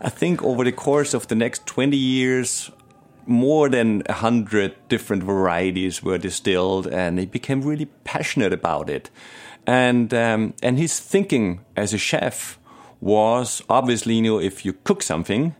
[0.00, 2.70] I think over the course of the next 20 years,
[3.26, 9.10] more than 100 different varieties were distilled, and he became really passionate about it.
[9.66, 12.58] And, um, and his thinking as a chef
[13.00, 15.54] was obviously, you know, if you cook something,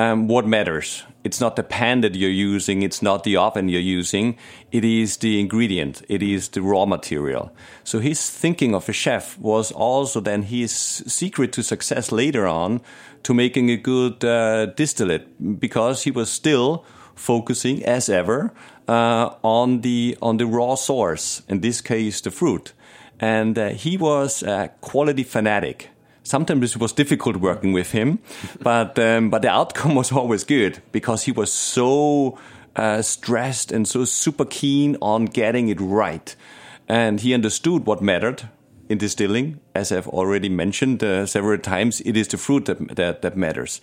[0.00, 1.04] um, what matters?
[1.24, 4.38] It's not the pan that you're using, it's not the oven you're using,
[4.72, 7.52] it is the ingredient, it is the raw material.
[7.84, 12.80] So his thinking of a chef was also then his secret to success later on
[13.24, 16.84] to making a good uh, distillate because he was still
[17.14, 18.52] focusing as ever
[18.88, 22.72] uh, on the on the raw source in this case the fruit
[23.18, 25.90] and uh, he was a quality fanatic
[26.30, 28.18] sometimes it was difficult working with him
[28.60, 32.38] but um, but the outcome was always good because he was so
[32.76, 36.36] uh, stressed and so super keen on getting it right
[36.88, 38.48] and he understood what mattered
[38.90, 43.22] in distilling, as I've already mentioned uh, several times, it is the fruit that, that,
[43.22, 43.80] that matters.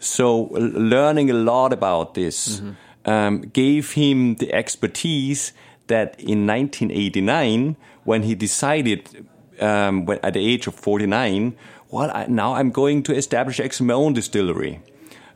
[0.00, 3.10] So, learning a lot about this mm-hmm.
[3.10, 5.52] um, gave him the expertise
[5.86, 9.28] that in 1989, when he decided
[9.60, 11.56] um, when, at the age of 49,
[11.90, 14.80] well, I, now I'm going to establish actually my own distillery.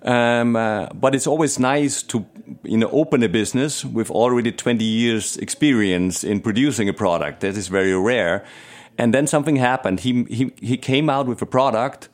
[0.02, 2.26] Um, uh, but it's always nice to
[2.64, 7.40] you know open a business with already 20 years experience in producing a product.
[7.40, 8.44] That is very rare.
[8.98, 10.00] And then something happened.
[10.00, 12.08] He, he, he came out with a product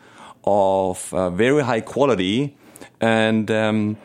[0.44, 2.56] of uh, very high quality
[3.00, 3.96] and, um,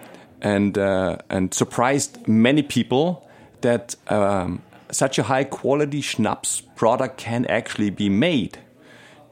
[0.41, 3.29] and, uh, and surprised many people
[3.61, 8.59] that um, such a high quality schnapps product can actually be made.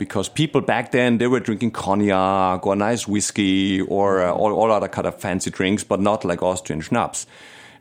[0.01, 4.71] Because people back then they were drinking cognac or nice whiskey or uh, all, all
[4.71, 7.27] other kind of fancy drinks, but not like Austrian schnapps.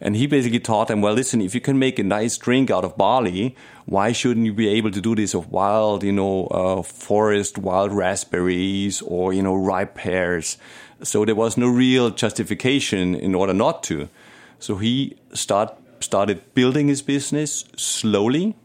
[0.03, 2.85] And he basically taught them, well, listen, if you can make a nice drink out
[2.85, 3.57] of barley,
[3.87, 7.91] why shouldn't you be able to do this of wild, you know, uh, forest, wild
[7.91, 10.59] raspberries or, you know, ripe pears?
[11.03, 14.11] So there was no real justification in order not to.
[14.59, 18.57] So he start, started building his business slowly.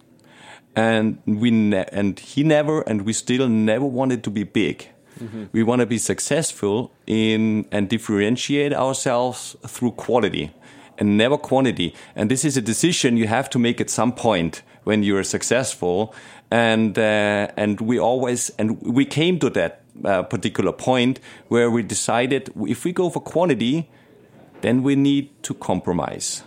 [0.76, 4.90] And we and he never and we still never wanted to be big.
[5.20, 5.46] Mm-hmm.
[5.54, 10.52] We want to be successful in and differentiate ourselves through quality
[10.98, 11.94] and never quantity.
[12.16, 16.14] And this is a decision you have to make at some point when you're successful.
[16.52, 21.84] And uh, and we always and we came to that uh, particular point where we
[21.84, 23.90] decided if we go for quantity,
[24.62, 26.44] then we need to compromise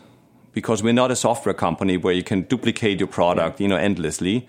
[0.52, 4.46] because we're not a software company where you can duplicate your product, you know, endlessly.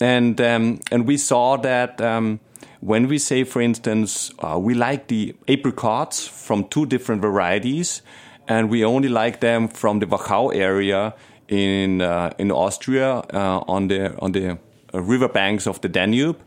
[0.00, 2.00] And um, and we saw that.
[2.00, 2.40] Um,
[2.82, 8.02] when we say, for instance, uh, we like the apricots from two different varieties,
[8.48, 11.14] and we only like them from the Wachau area
[11.48, 14.58] in uh, in Austria uh, on the on the
[14.92, 16.40] uh, river banks of the Danube,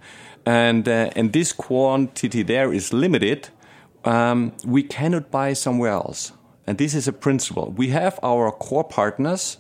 [0.45, 3.49] and uh, and this quantity there is limited.
[4.03, 6.33] Um, we cannot buy somewhere else,
[6.67, 7.73] and this is a principle.
[7.75, 9.57] We have our core partners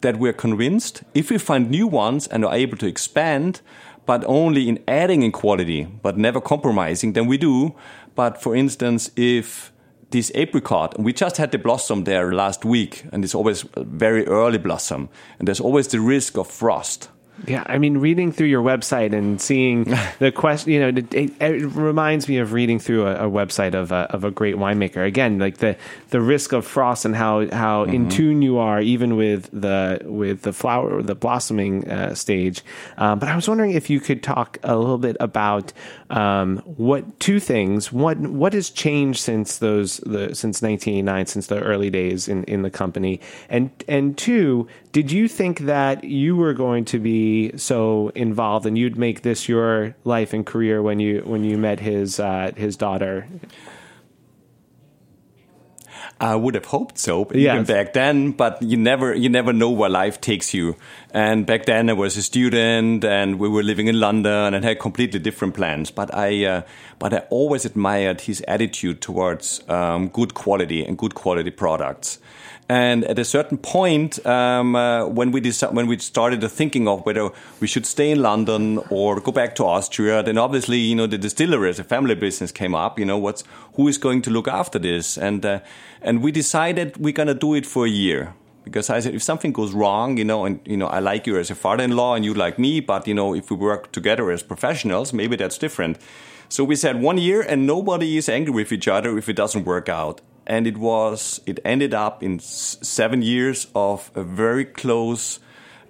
[0.00, 3.60] that we're convinced if we find new ones and are able to expand,
[4.06, 7.74] but only in adding in quality, but never compromising, then we do.
[8.14, 9.72] But for instance, if
[10.10, 14.58] this apricot, we just had the blossom there last week, and it's always very early
[14.58, 17.08] blossom, and there's always the risk of frost.
[17.46, 19.84] Yeah, I mean, reading through your website and seeing
[20.20, 23.90] the question, you know, it, it, reminds me of reading through a, a website of
[23.90, 25.04] a, of a great winemaker.
[25.04, 25.76] Again, like the
[26.10, 27.94] the risk of frost and how how mm-hmm.
[27.94, 32.62] in tune you are, even with the with the flower, the blossoming uh, stage.
[32.98, 35.72] Um, but I was wondering if you could talk a little bit about
[36.10, 37.92] um, what two things.
[37.92, 42.62] What what has changed since those the since 1989, since the early days in in
[42.62, 47.23] the company, and and two, did you think that you were going to be
[47.56, 51.80] so involved and you'd make this your life and career when you when you met
[51.80, 53.26] his uh, his daughter?
[56.20, 57.54] I would have hoped so, yes.
[57.54, 58.32] even back then.
[58.32, 60.76] But you never, you never know where life takes you.
[61.10, 64.78] And back then, I was a student, and we were living in London, and had
[64.78, 65.90] completely different plans.
[65.90, 66.62] But I, uh,
[66.98, 72.18] but I always admired his attitude towards um, good quality and good quality products.
[72.68, 77.28] And at a certain point, um, uh, when we when we started thinking of whether
[77.60, 81.18] we should stay in London or go back to Austria, then obviously you know the
[81.18, 82.98] distillery as a family business came up.
[82.98, 85.60] You know what's who is going to look after this, and uh,
[86.00, 89.52] and we decided we're gonna do it for a year because I said if something
[89.52, 92.32] goes wrong, you know, and you know I like you as a father-in-law and you
[92.32, 95.98] like me, but you know if we work together as professionals, maybe that's different.
[96.48, 99.64] So we said one year, and nobody is angry with each other if it doesn't
[99.66, 105.40] work out and it was it ended up in seven years of a very close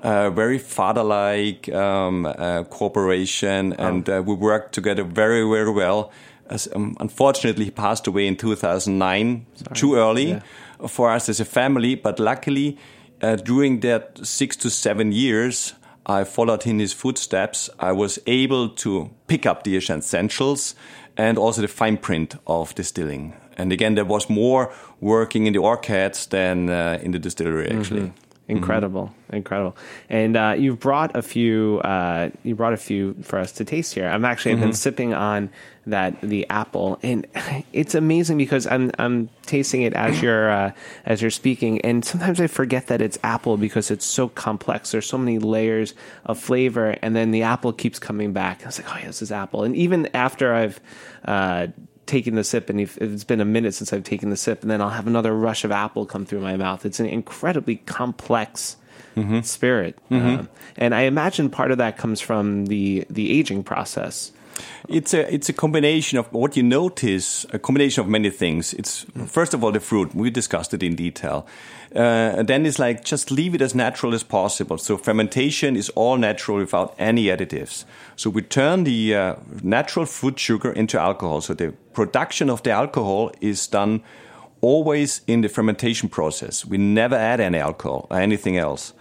[0.05, 6.13] uh, very father-like um, uh, cooperation, and uh, we worked together very, very well.
[6.51, 9.75] As, um, unfortunately, he passed away in 2009, Sorry.
[9.75, 10.41] too early yeah.
[10.87, 11.95] for us as a family.
[11.95, 12.77] But luckily,
[13.23, 15.73] uh, during that six to seven years,
[16.05, 17.71] I followed in his footsteps.
[17.81, 20.75] I was able to pick up the essentials
[21.17, 23.33] and also the fine print of distilling.
[23.57, 28.01] And again, there was more working in the orchards than uh, in the distillery, actually.
[28.01, 28.25] Mm -hmm.
[28.47, 29.37] Incredible, mm-hmm.
[29.37, 29.75] incredible,
[30.11, 31.79] and uh, you've brought a few.
[31.79, 34.07] Uh, you brought a few for us to taste here.
[34.07, 34.65] I'm actually mm-hmm.
[34.65, 35.49] been sipping on
[35.87, 37.27] that the apple, and
[37.73, 40.73] it's amazing because I'm I'm tasting it as you're uh,
[41.07, 44.91] as you're speaking, and sometimes I forget that it's apple because it's so complex.
[44.91, 45.95] There's so many layers
[46.27, 48.63] of flavor, and then the apple keeps coming back.
[48.63, 50.81] I was like, oh yeah, this is apple, and even after I've
[51.25, 51.69] uh,
[52.07, 54.81] taking the sip, and it's been a minute since I've taken the sip, and then
[54.81, 56.85] I'll have another rush of apple come through my mouth.
[56.85, 58.77] It's an incredibly complex
[59.17, 59.41] mm-hmm.
[59.41, 60.41] spirit, mm-hmm.
[60.41, 64.33] Um, and I imagine part of that comes from the the aging process.
[64.89, 68.75] It's a it's a combination of what you notice, a combination of many things.
[68.75, 70.15] It's first of all the fruit.
[70.15, 71.47] We discussed it in detail.
[71.95, 74.79] Uh, then it's like just leave it as natural as possible.
[74.79, 77.85] So fermentation is all natural without any additives.
[78.17, 81.41] So we turn the uh, natural fruit sugar into alcohol.
[81.41, 84.03] So the production of the alcohol is done
[84.61, 86.65] always in the fermentation process.
[86.65, 88.93] We never add any alcohol or anything else.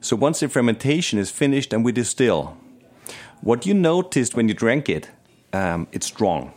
[0.00, 2.56] So once the fermentation is finished, then we distill.
[3.42, 5.10] What you noticed when you drank it,
[5.52, 6.52] um, it's strong.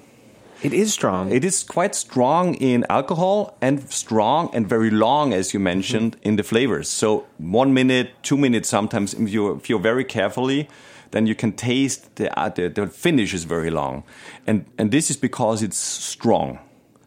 [0.62, 1.32] It is strong.
[1.32, 6.20] It is quite strong in alcohol and strong and very long, as you mentioned, mm
[6.22, 6.30] -hmm.
[6.30, 6.88] in the flavors.
[6.88, 10.68] So one minute, two minutes, sometimes if you if you're very carefully,
[11.10, 14.04] then you can taste the, uh, the the finish is very long,
[14.48, 15.80] and and this is because it's
[16.12, 16.60] strong.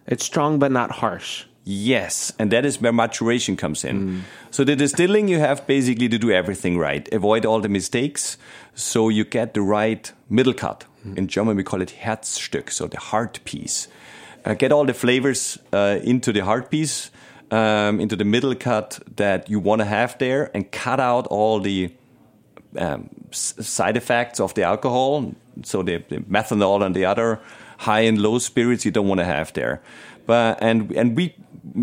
[0.06, 1.44] It's strong but not harsh.
[1.70, 4.08] Yes, and that is where maturation comes in.
[4.08, 4.20] Mm.
[4.50, 8.38] So the distilling, you have basically to do everything right, avoid all the mistakes,
[8.74, 10.86] so you get the right middle cut.
[11.14, 13.88] In German, we call it Herzstück, so the heart piece.
[14.46, 17.10] Uh, get all the flavors uh, into the heart piece,
[17.50, 21.60] um, into the middle cut that you want to have there, and cut out all
[21.60, 21.92] the
[22.78, 25.34] um, side effects of the alcohol.
[25.64, 27.40] So the, the, methanol and the other
[27.78, 29.82] high and low spirits you don't want to have there.
[30.26, 31.34] But and and we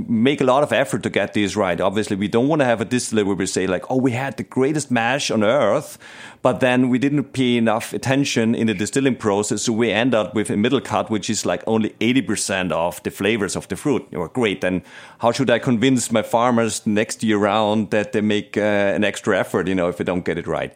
[0.08, 1.80] make a lot of effort to get these right.
[1.80, 4.38] Obviously, we don't want to have a distillery where we say like, "Oh, we had
[4.38, 5.98] the greatest mash on earth,"
[6.42, 10.36] but then we didn't pay enough attention in the distilling process, so we end up
[10.36, 13.76] with a middle cut, which is like only eighty percent of the flavors of the
[13.76, 14.12] fruit.
[14.12, 14.62] Know, great.
[14.62, 14.84] Then
[15.20, 19.40] how should I convince my farmers next year round that they make uh, an extra
[19.40, 19.68] effort?
[19.68, 20.74] You know, if we don't get it right.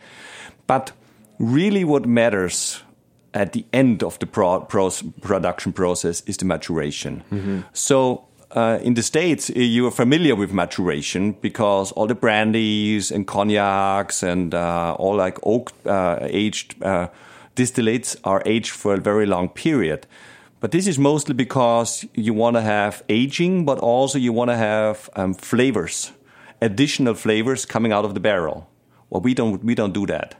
[0.68, 0.92] But
[1.40, 2.84] really, what matters
[3.34, 4.62] at the end of the pro-
[5.22, 7.24] production process is the maturation.
[7.32, 7.60] Mm-hmm.
[7.74, 13.12] So uh, in the States, uh, you are familiar with maturation because all the brandies
[13.12, 17.08] and cognacs and uh, all like oak uh, aged uh,
[17.56, 20.08] distillates are aged for a very long period.
[20.60, 24.58] But this is mostly because you want to have aging, but also you want to
[24.58, 26.12] have um, flavors,
[26.62, 28.68] additional flavors coming out of the barrel.
[29.10, 30.36] Well, we don't we don't do that.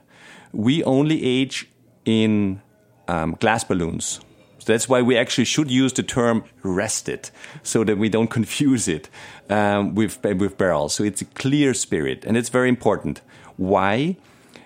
[0.52, 1.68] We only age
[2.04, 2.60] in
[3.08, 4.20] um, glass balloons.
[4.60, 7.30] So that's why we actually should use the term rested
[7.62, 9.10] so that we don't confuse it
[9.48, 10.94] um, with, with barrels.
[10.94, 13.20] So it's a clear spirit and it's very important.
[13.56, 14.16] Why?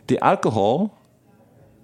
[0.07, 0.99] the alcohol,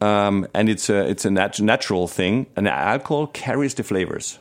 [0.00, 2.46] um, and it's a it's a nat- natural thing.
[2.56, 4.38] And the alcohol carries the flavors,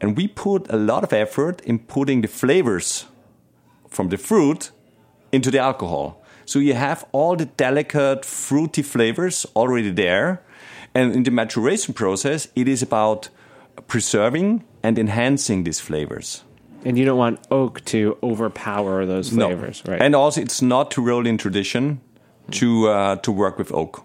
[0.00, 3.06] and we put a lot of effort in putting the flavors
[3.88, 4.70] from the fruit
[5.32, 6.22] into the alcohol.
[6.44, 10.42] So you have all the delicate fruity flavors already there.
[10.94, 13.28] And in the maturation process, it is about
[13.86, 16.44] preserving and enhancing these flavors.
[16.84, 20.00] And you don't want oak to overpower those flavors, right?
[20.00, 22.00] And also, it's not in tradition
[22.52, 24.04] to uh, to work with oak.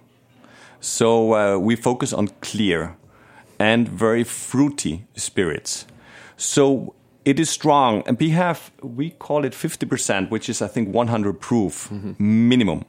[0.81, 2.95] So uh, we focus on clear
[3.57, 5.87] and very fruity spirits.
[6.37, 10.67] So it is strong, and we have we call it fifty percent, which is I
[10.67, 12.83] think one hundred proof minimum.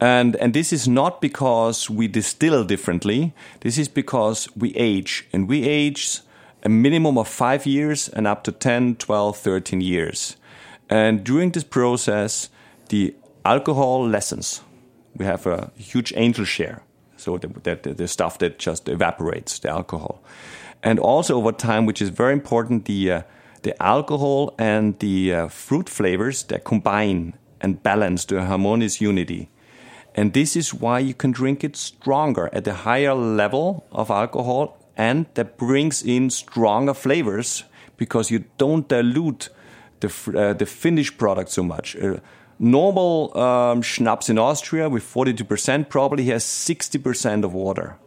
[0.00, 3.32] And and this is not because we distill differently.
[3.60, 6.20] This is because we age, and we age
[6.62, 10.36] a minimum of five years and up to 10, 12, 13 years.
[10.90, 12.50] And during this process,
[12.88, 14.62] the alcohol lessens.
[15.16, 16.82] We have a huge angel share,
[17.16, 20.22] so the, the, the stuff that just evaporates, the alcohol.
[20.82, 23.22] And also over time, which is very important, the, uh,
[23.62, 29.48] the alcohol and the uh, fruit flavors that combine and balance to a harmonious unity.
[30.16, 34.78] And this is why you can drink it stronger at a higher level of alcohol
[34.96, 37.64] and that brings in stronger flavors
[37.98, 39.50] because you don't dilute
[40.00, 41.94] the, uh, the finished product so much.
[41.96, 42.16] Uh,
[42.58, 47.98] normal um, schnapps in Austria with 42% probably has 60% of water.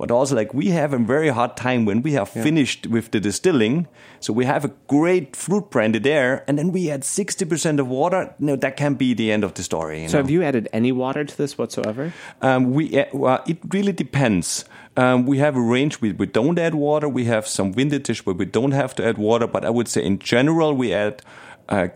[0.00, 3.20] But also, like we have a very hard time when we have finished with the
[3.20, 3.86] distilling.
[4.18, 8.34] So we have a great fruit brandy there, and then we add 60% of water.
[8.38, 10.04] No, that can't be the end of the story.
[10.04, 10.22] You so know?
[10.22, 12.14] have you added any water to this whatsoever?
[12.40, 14.64] Um, we uh, well, it really depends.
[14.96, 17.06] Um, we have a range where we don't add water.
[17.06, 19.46] We have some vintage where we don't have to add water.
[19.46, 21.20] But I would say in general we add.
[21.68, 21.88] Uh,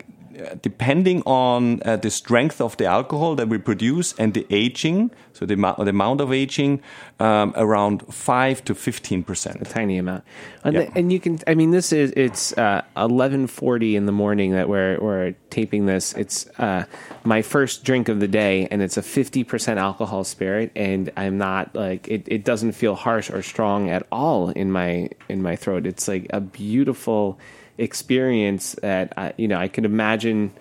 [0.62, 5.46] depending on uh, the strength of the alcohol that we produce and the aging, so
[5.46, 6.80] the, the amount of aging,
[7.20, 9.60] um, around five to fifteen percent.
[9.60, 10.24] a tiny amount.
[10.64, 10.80] And, Yeah.
[10.84, 14.52] the- and you can, I mean, this is it's uh, eleven forty in the morning
[14.52, 16.12] that we're we're taping this.
[16.14, 16.84] It's uh,
[17.24, 21.38] my first drink of the day, and it's a fifty percent alcohol spirit, and I'm
[21.38, 22.22] not like it.
[22.26, 25.86] It doesn't feel harsh or strong at all in my in my throat.
[25.86, 27.38] It's like a beautiful
[27.78, 30.52] experience that I, you know I can imagine.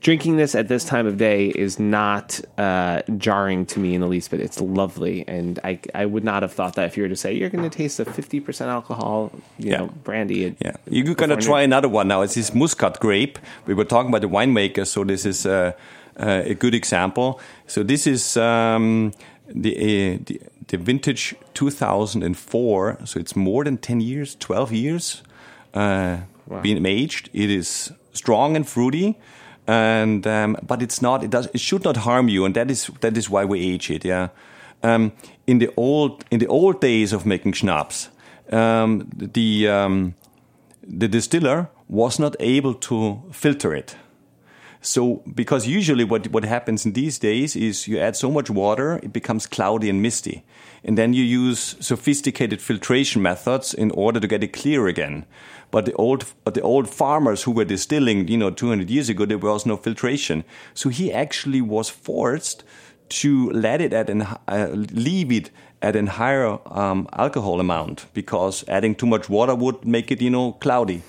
[0.00, 4.06] Drinking this at this time of day is not uh, jarring to me in the
[4.06, 4.38] least bit.
[4.40, 7.32] It's lovely, and I, I would not have thought that if you were to say
[7.34, 9.78] you're going to taste a fifty percent alcohol, you Yeah.
[9.78, 10.44] know, brandy.
[10.44, 12.22] It, Yeah, you're gonna try another one now.
[12.22, 13.40] It's this muscat grape.
[13.66, 15.72] We were talking about the winemaker, so this is uh,
[16.16, 17.40] uh, a good example.
[17.66, 19.12] So this is um,
[19.52, 22.98] the, uh, the the vintage 2004.
[23.04, 25.22] So it's more than 10 years, 12 years
[25.74, 26.18] uh,
[26.62, 27.30] being aged.
[27.32, 29.18] It is strong and fruity.
[29.66, 31.22] And um, but it's not.
[31.22, 31.46] It does.
[31.52, 34.02] It should not harm you, and that is that is why we age it.
[34.02, 34.28] Yeah.
[34.82, 35.12] Um,
[35.46, 38.08] in the old in the old days of making schnapps,
[38.50, 40.14] um, the um,
[40.82, 43.96] the distiller was not able to filter it.
[44.80, 49.00] So, because usually what, what happens in these days is you add so much water,
[49.02, 50.44] it becomes cloudy and misty.
[50.84, 55.26] And then you use sophisticated filtration methods in order to get it clear again.
[55.70, 59.38] But the old, the old farmers who were distilling, you know, 200 years ago, there
[59.38, 60.44] was no filtration.
[60.74, 62.64] So he actually was forced
[63.10, 65.50] to let it at an, uh, leave it
[65.80, 70.30] at a higher um, alcohol amount because adding too much water would make it, you
[70.30, 71.02] know, cloudy.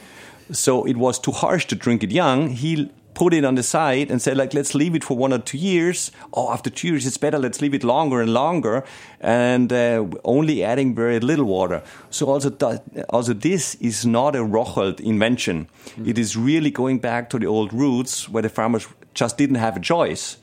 [0.52, 2.50] So it was too harsh to drink it young.
[2.50, 5.40] He put it on the side and said, like, let's leave it for one or
[5.40, 6.12] two years.
[6.34, 7.38] Oh, after two years, it's better.
[7.38, 8.86] Let's leave it longer and longer,
[9.20, 11.84] and uh, only adding very little water.
[12.10, 15.68] So also, th- also this is not a Rochelt invention.
[16.06, 19.76] It is really going back to the old roots where the farmers just didn't have
[19.76, 20.38] a choice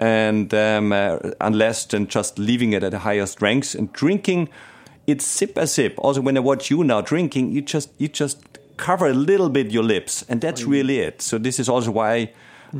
[0.00, 4.48] and um, uh, unless than just leaving it at a higher strength and drinking
[5.06, 5.94] it sip by sip.
[5.98, 9.70] Also, when I watch you now drinking, you just you just cover a little bit
[9.70, 11.20] your lips, and that's really it.
[11.20, 12.32] So this is also why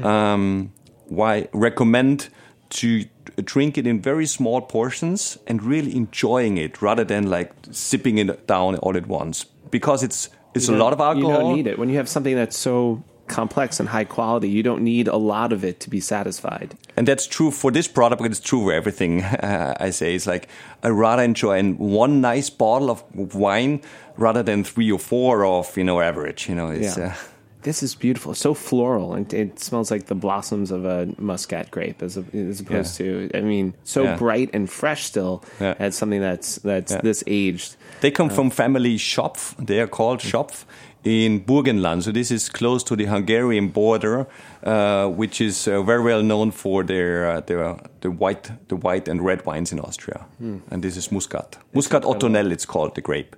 [0.03, 0.73] um,
[1.07, 2.31] why recommend
[2.71, 3.05] to
[3.45, 8.47] drink it in very small portions and really enjoying it rather than like sipping it
[8.47, 11.31] down all at once because it's it's a lot of alcohol.
[11.31, 14.49] You don't need it when you have something that's so complex and high quality.
[14.49, 16.77] You don't need a lot of it to be satisfied.
[16.97, 19.23] And that's true for this product, but it's true for everything.
[19.25, 20.49] I say it's like
[20.83, 23.83] I rather enjoy and one nice bottle of wine
[24.19, 26.49] rather than three or four of you know average.
[26.49, 27.07] You know, it's Yeah.
[27.07, 27.15] uh,
[27.63, 28.35] This is beautiful.
[28.35, 32.61] So floral, and it smells like the blossoms of a muscat grape, as, a, as
[32.61, 33.29] opposed to.
[33.35, 34.17] I mean, so Yeah.
[34.17, 35.43] bright and fresh still.
[35.61, 35.75] Yeah.
[35.79, 37.03] As something that's that's Yeah.
[37.03, 37.77] this aged.
[38.01, 39.55] they come from family Schopf.
[39.67, 40.65] They are called Schopf.
[41.05, 42.03] in Burgenland.
[42.03, 44.27] So this is close to the Hungarian border,
[44.65, 49.11] uh, which is uh, very well known for their, uh, their the white the white
[49.11, 50.27] and red wines in Austria.
[50.71, 51.57] And this is Muscat.
[51.73, 53.37] Muscat Ottonel, it's called the grape.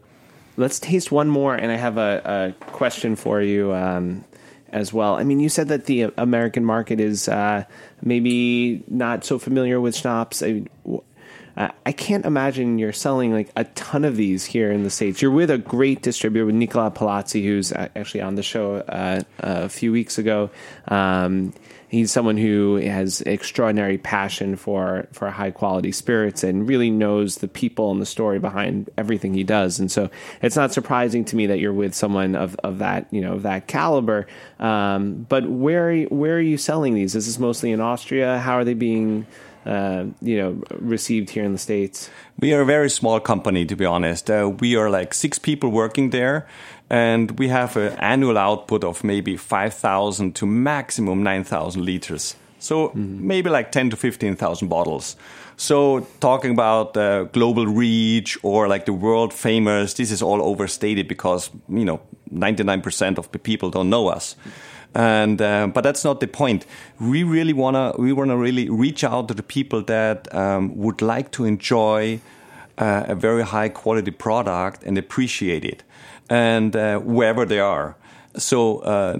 [0.57, 4.25] Let's taste one more, and I have a, a question for you um,
[4.69, 5.15] as well.
[5.15, 7.65] I mean, you said that the American market is uh,
[8.03, 10.43] maybe not so familiar with schnapps.
[10.43, 10.65] I,
[11.57, 15.21] uh, I can't imagine you're selling like a ton of these here in the states.
[15.21, 19.23] You're with a great distributor with Nicola Palazzi, who's uh, actually on the show uh,
[19.39, 20.51] a few weeks ago.
[20.89, 21.53] Um,
[21.91, 27.49] he's someone who has extraordinary passion for for high quality spirits and really knows the
[27.49, 29.79] people and the story behind everything he does.
[29.81, 30.09] And so
[30.41, 33.43] it's not surprising to me that you're with someone of, of that you know of
[33.43, 34.27] that caliber.
[34.59, 37.15] Um, but where where are you selling these?
[37.15, 38.39] Is this mostly in Austria?
[38.39, 39.27] How are they being
[39.67, 42.09] uh, you know received here in the states?
[42.39, 44.31] We are a very small company, to be honest.
[44.31, 46.47] Uh, we are like six people working there,
[46.91, 52.35] and we have an annual output of maybe 5,000 to maximum 9,000 liters.
[52.59, 55.17] So maybe like 10 to 15,000 bottles.
[55.57, 61.07] So talking about uh, global reach or like the world famous, this is all overstated
[61.07, 62.01] because, you know,
[62.35, 64.37] 99% of the people don't know us.
[64.95, 66.67] And uh, but that's not the point.
[66.99, 71.31] We really wanna we wanna really reach out to the people that um, would like
[71.33, 72.21] to enjoy
[72.81, 75.85] uh, a very high quality product and appreciate it,
[76.29, 77.95] and uh, wherever they are.
[78.37, 79.17] So uh,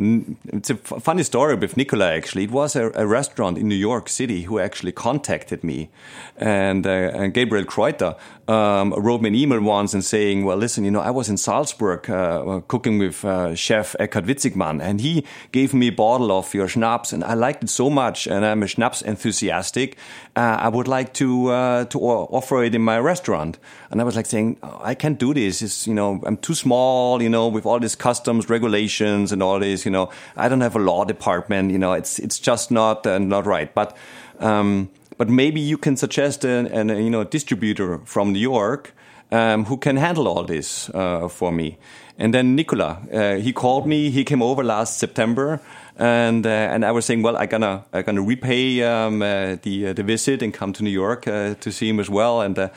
[0.53, 2.13] it's a funny story with Nicola.
[2.13, 5.91] Actually, it was a, a restaurant in New York City who actually contacted me,
[6.37, 8.17] and, uh, and Gabriel Kreuther
[8.51, 11.37] um, wrote me an email once and saying, "Well, listen, you know, I was in
[11.37, 16.53] Salzburg uh, cooking with uh, Chef Eckart Witzigmann, and he gave me a bottle of
[16.53, 19.97] your schnapps, and I liked it so much, and I'm a schnapps enthusiastic.
[20.37, 23.59] Uh, I would like to uh, to offer it in my restaurant."
[23.91, 25.63] And I was like saying, oh, "I can't do this.
[25.63, 27.23] It's you know, I'm too small.
[27.23, 29.85] You know, with all these customs regulations." and all this.
[29.85, 31.71] You know, I don't have a law department.
[31.71, 33.73] You know, it's it's just not uh, not right.
[33.75, 33.97] But
[34.39, 34.89] um,
[35.21, 38.95] but maybe you can suggest an, an you know distributor from New York
[39.31, 41.77] um, who can handle all this uh, for me.
[42.17, 44.09] And then Nicola, uh, he called me.
[44.09, 45.61] He came over last September,
[45.99, 49.89] and uh, and I was saying, well, I gonna I gonna repay um, uh, the
[49.89, 52.41] uh, the visit and come to New York uh, to see him as well.
[52.41, 52.71] And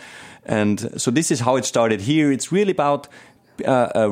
[0.45, 2.29] and so this is how it started here.
[2.29, 3.07] It's really about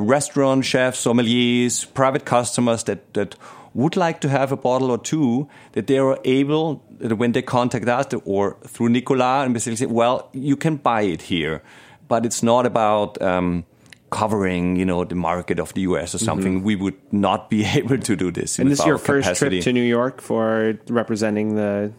[0.08, 3.36] restaurant chefs, sommeliers, private customers that that
[3.74, 7.42] would like to have a bottle or two that they are able that when they
[7.42, 11.64] contact us or through Nicola and basically say, well, you can buy it here,
[12.08, 13.22] but it's not about.
[13.22, 13.66] Um,
[14.12, 17.98] covering, you know, the market of the US or something, we would not be able
[17.98, 18.60] to do this.
[18.60, 19.62] And this is your our first capacity.
[19.62, 21.94] trip to New York for representing the.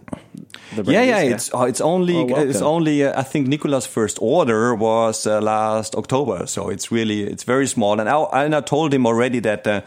[0.75, 1.09] The Yeah, brands?
[1.09, 5.27] yeah, it's uh, it's only Oh, it's only uh, I think Nicola's first order was
[5.27, 8.01] uh, last October, so it's really it's very small.
[8.01, 9.81] And I and I told him already that uh,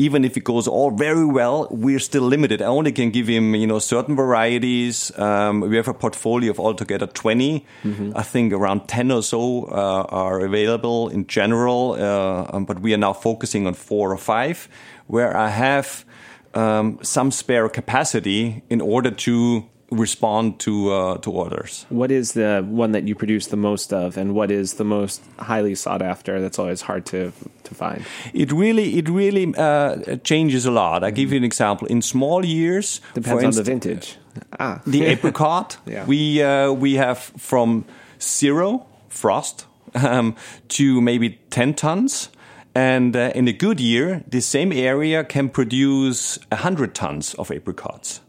[0.00, 2.62] even if it goes all very well, we're still limited.
[2.62, 5.10] I only can give him you know certain varieties.
[5.18, 8.12] Um, we have a portfolio of altogether 20 Mm-hmm.
[8.16, 12.92] I think around ten or so uh, are available in general, uh, um, but we
[12.94, 14.68] are now focusing on four or five,
[15.08, 16.04] where I have
[16.54, 21.86] um, some spare capacity in order to respond to uh, to orders.
[21.88, 25.22] What is the one that you produce the most of, and what is the most
[25.38, 26.40] highly sought after?
[26.40, 27.32] That's always hard to
[27.64, 28.04] to find.
[28.34, 31.04] It really it really uh, changes a lot.
[31.04, 31.88] I give you an example.
[31.88, 34.16] In small years, Depends for on the vintage.
[34.58, 35.78] Ah, the apricot.
[35.86, 36.04] Yeah.
[36.06, 37.84] We uh, we have from
[38.20, 40.34] zero frost um,
[40.68, 42.30] to maybe ten tons.
[42.74, 48.20] And uh, in a good year, the same area can produce hundred tons of apricots.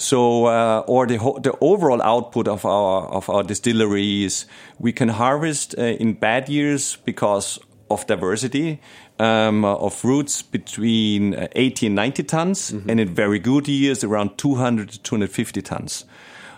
[0.00, 4.46] So, uh, or the ho- the overall output of our of our distilleries,
[4.78, 7.58] we can harvest uh, in bad years because
[7.90, 8.78] of diversity
[9.18, 14.38] um, of fruits between uh, 80 and 90 tons, and in very good years around
[14.38, 16.04] 200 to 250 tons.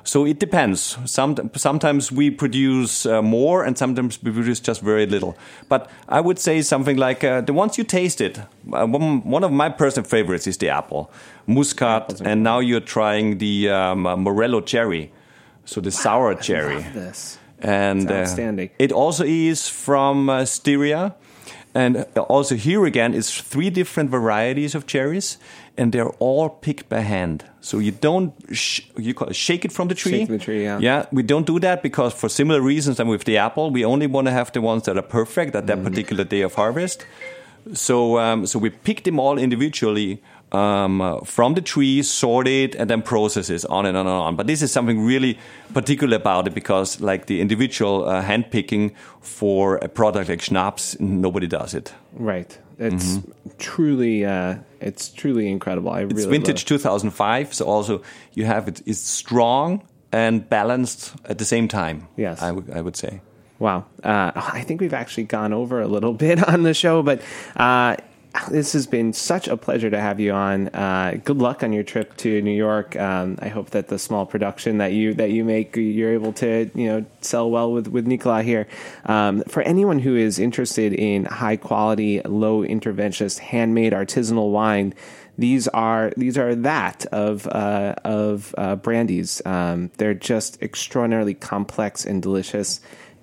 [0.04, 0.96] So it depends.
[1.04, 5.36] Some, sometimes we produce uh, more, and sometimes we produce just very little.
[5.68, 8.38] But I would say something like uh, the ones you tasted.
[8.72, 11.10] Uh, one, one of my personal favorites is the apple,
[11.46, 15.12] muscat, and now you're trying the um, uh, Morello cherry,
[15.64, 17.38] so the sour cherry this.
[17.60, 18.70] and It's uh, outstanding.
[18.78, 21.14] it also is from uh, Styria,
[21.74, 25.38] and also here again is three different varieties of cherries,
[25.76, 27.44] and they're all picked by hand.
[27.60, 30.12] So you don't sh- you shake it from the tree.
[30.20, 30.78] Shake the tree, yeah.
[30.80, 34.06] Yeah, we don't do that because for similar reasons than with the apple, we only
[34.06, 35.84] want to have the ones that are perfect at that Mm.
[35.84, 37.06] particular day of harvest.
[37.74, 42.74] So, um, so we pick them all individually um, uh, from the tree, sort it,
[42.74, 44.36] and then process it on and on and on.
[44.36, 45.38] But this is something really
[45.72, 50.98] particular about it because, like the individual uh, hand picking for a product like schnapps,
[51.00, 51.94] nobody does it.
[52.14, 52.58] Right.
[52.78, 53.18] It's
[53.58, 55.90] truly, uh, it's truly incredible.
[55.90, 56.10] I Mm-hmm.
[56.12, 58.80] It's really vintage love- 2005, so also you have it.
[58.86, 59.82] It's strong
[60.12, 62.08] and balanced at the same time.
[62.16, 62.40] Yes.
[62.42, 63.20] I would I would say.
[63.58, 63.84] Wow.
[64.02, 67.20] Uh, I think we've actually gone over a little bit on the show, but
[67.56, 67.96] uh,
[68.50, 70.68] this has been such a pleasure to have you on.
[70.68, 72.96] Uh, good luck on your trip to New York.
[72.96, 76.70] Um, I hope that the small production that you that you make, you're able to
[76.74, 78.68] you know sell well with with Nicola here.
[79.06, 84.94] Um, for anyone who is interested in high quality, low interventionist, handmade artisanal wine.
[85.38, 89.40] These are these are that of uh, of uh, brandies.
[89.46, 92.80] Um, they're just extraordinarily complex and delicious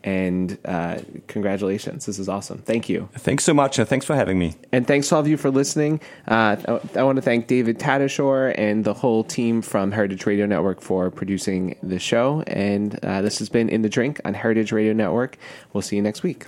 [0.07, 2.05] and uh, congratulations.
[2.05, 2.59] This is awesome.
[2.59, 3.09] Thank you.
[3.13, 4.55] Thanks so much, and thanks for having me.
[4.71, 5.99] And thanks to all of you for listening.
[6.25, 6.55] Uh,
[6.95, 10.79] I, I want to thank David Tadashore and the whole team from Heritage Radio Network
[10.79, 12.41] for producing the show.
[12.47, 15.37] And uh, this has been In the Drink on Heritage Radio Network.
[15.73, 16.47] We'll see you next week.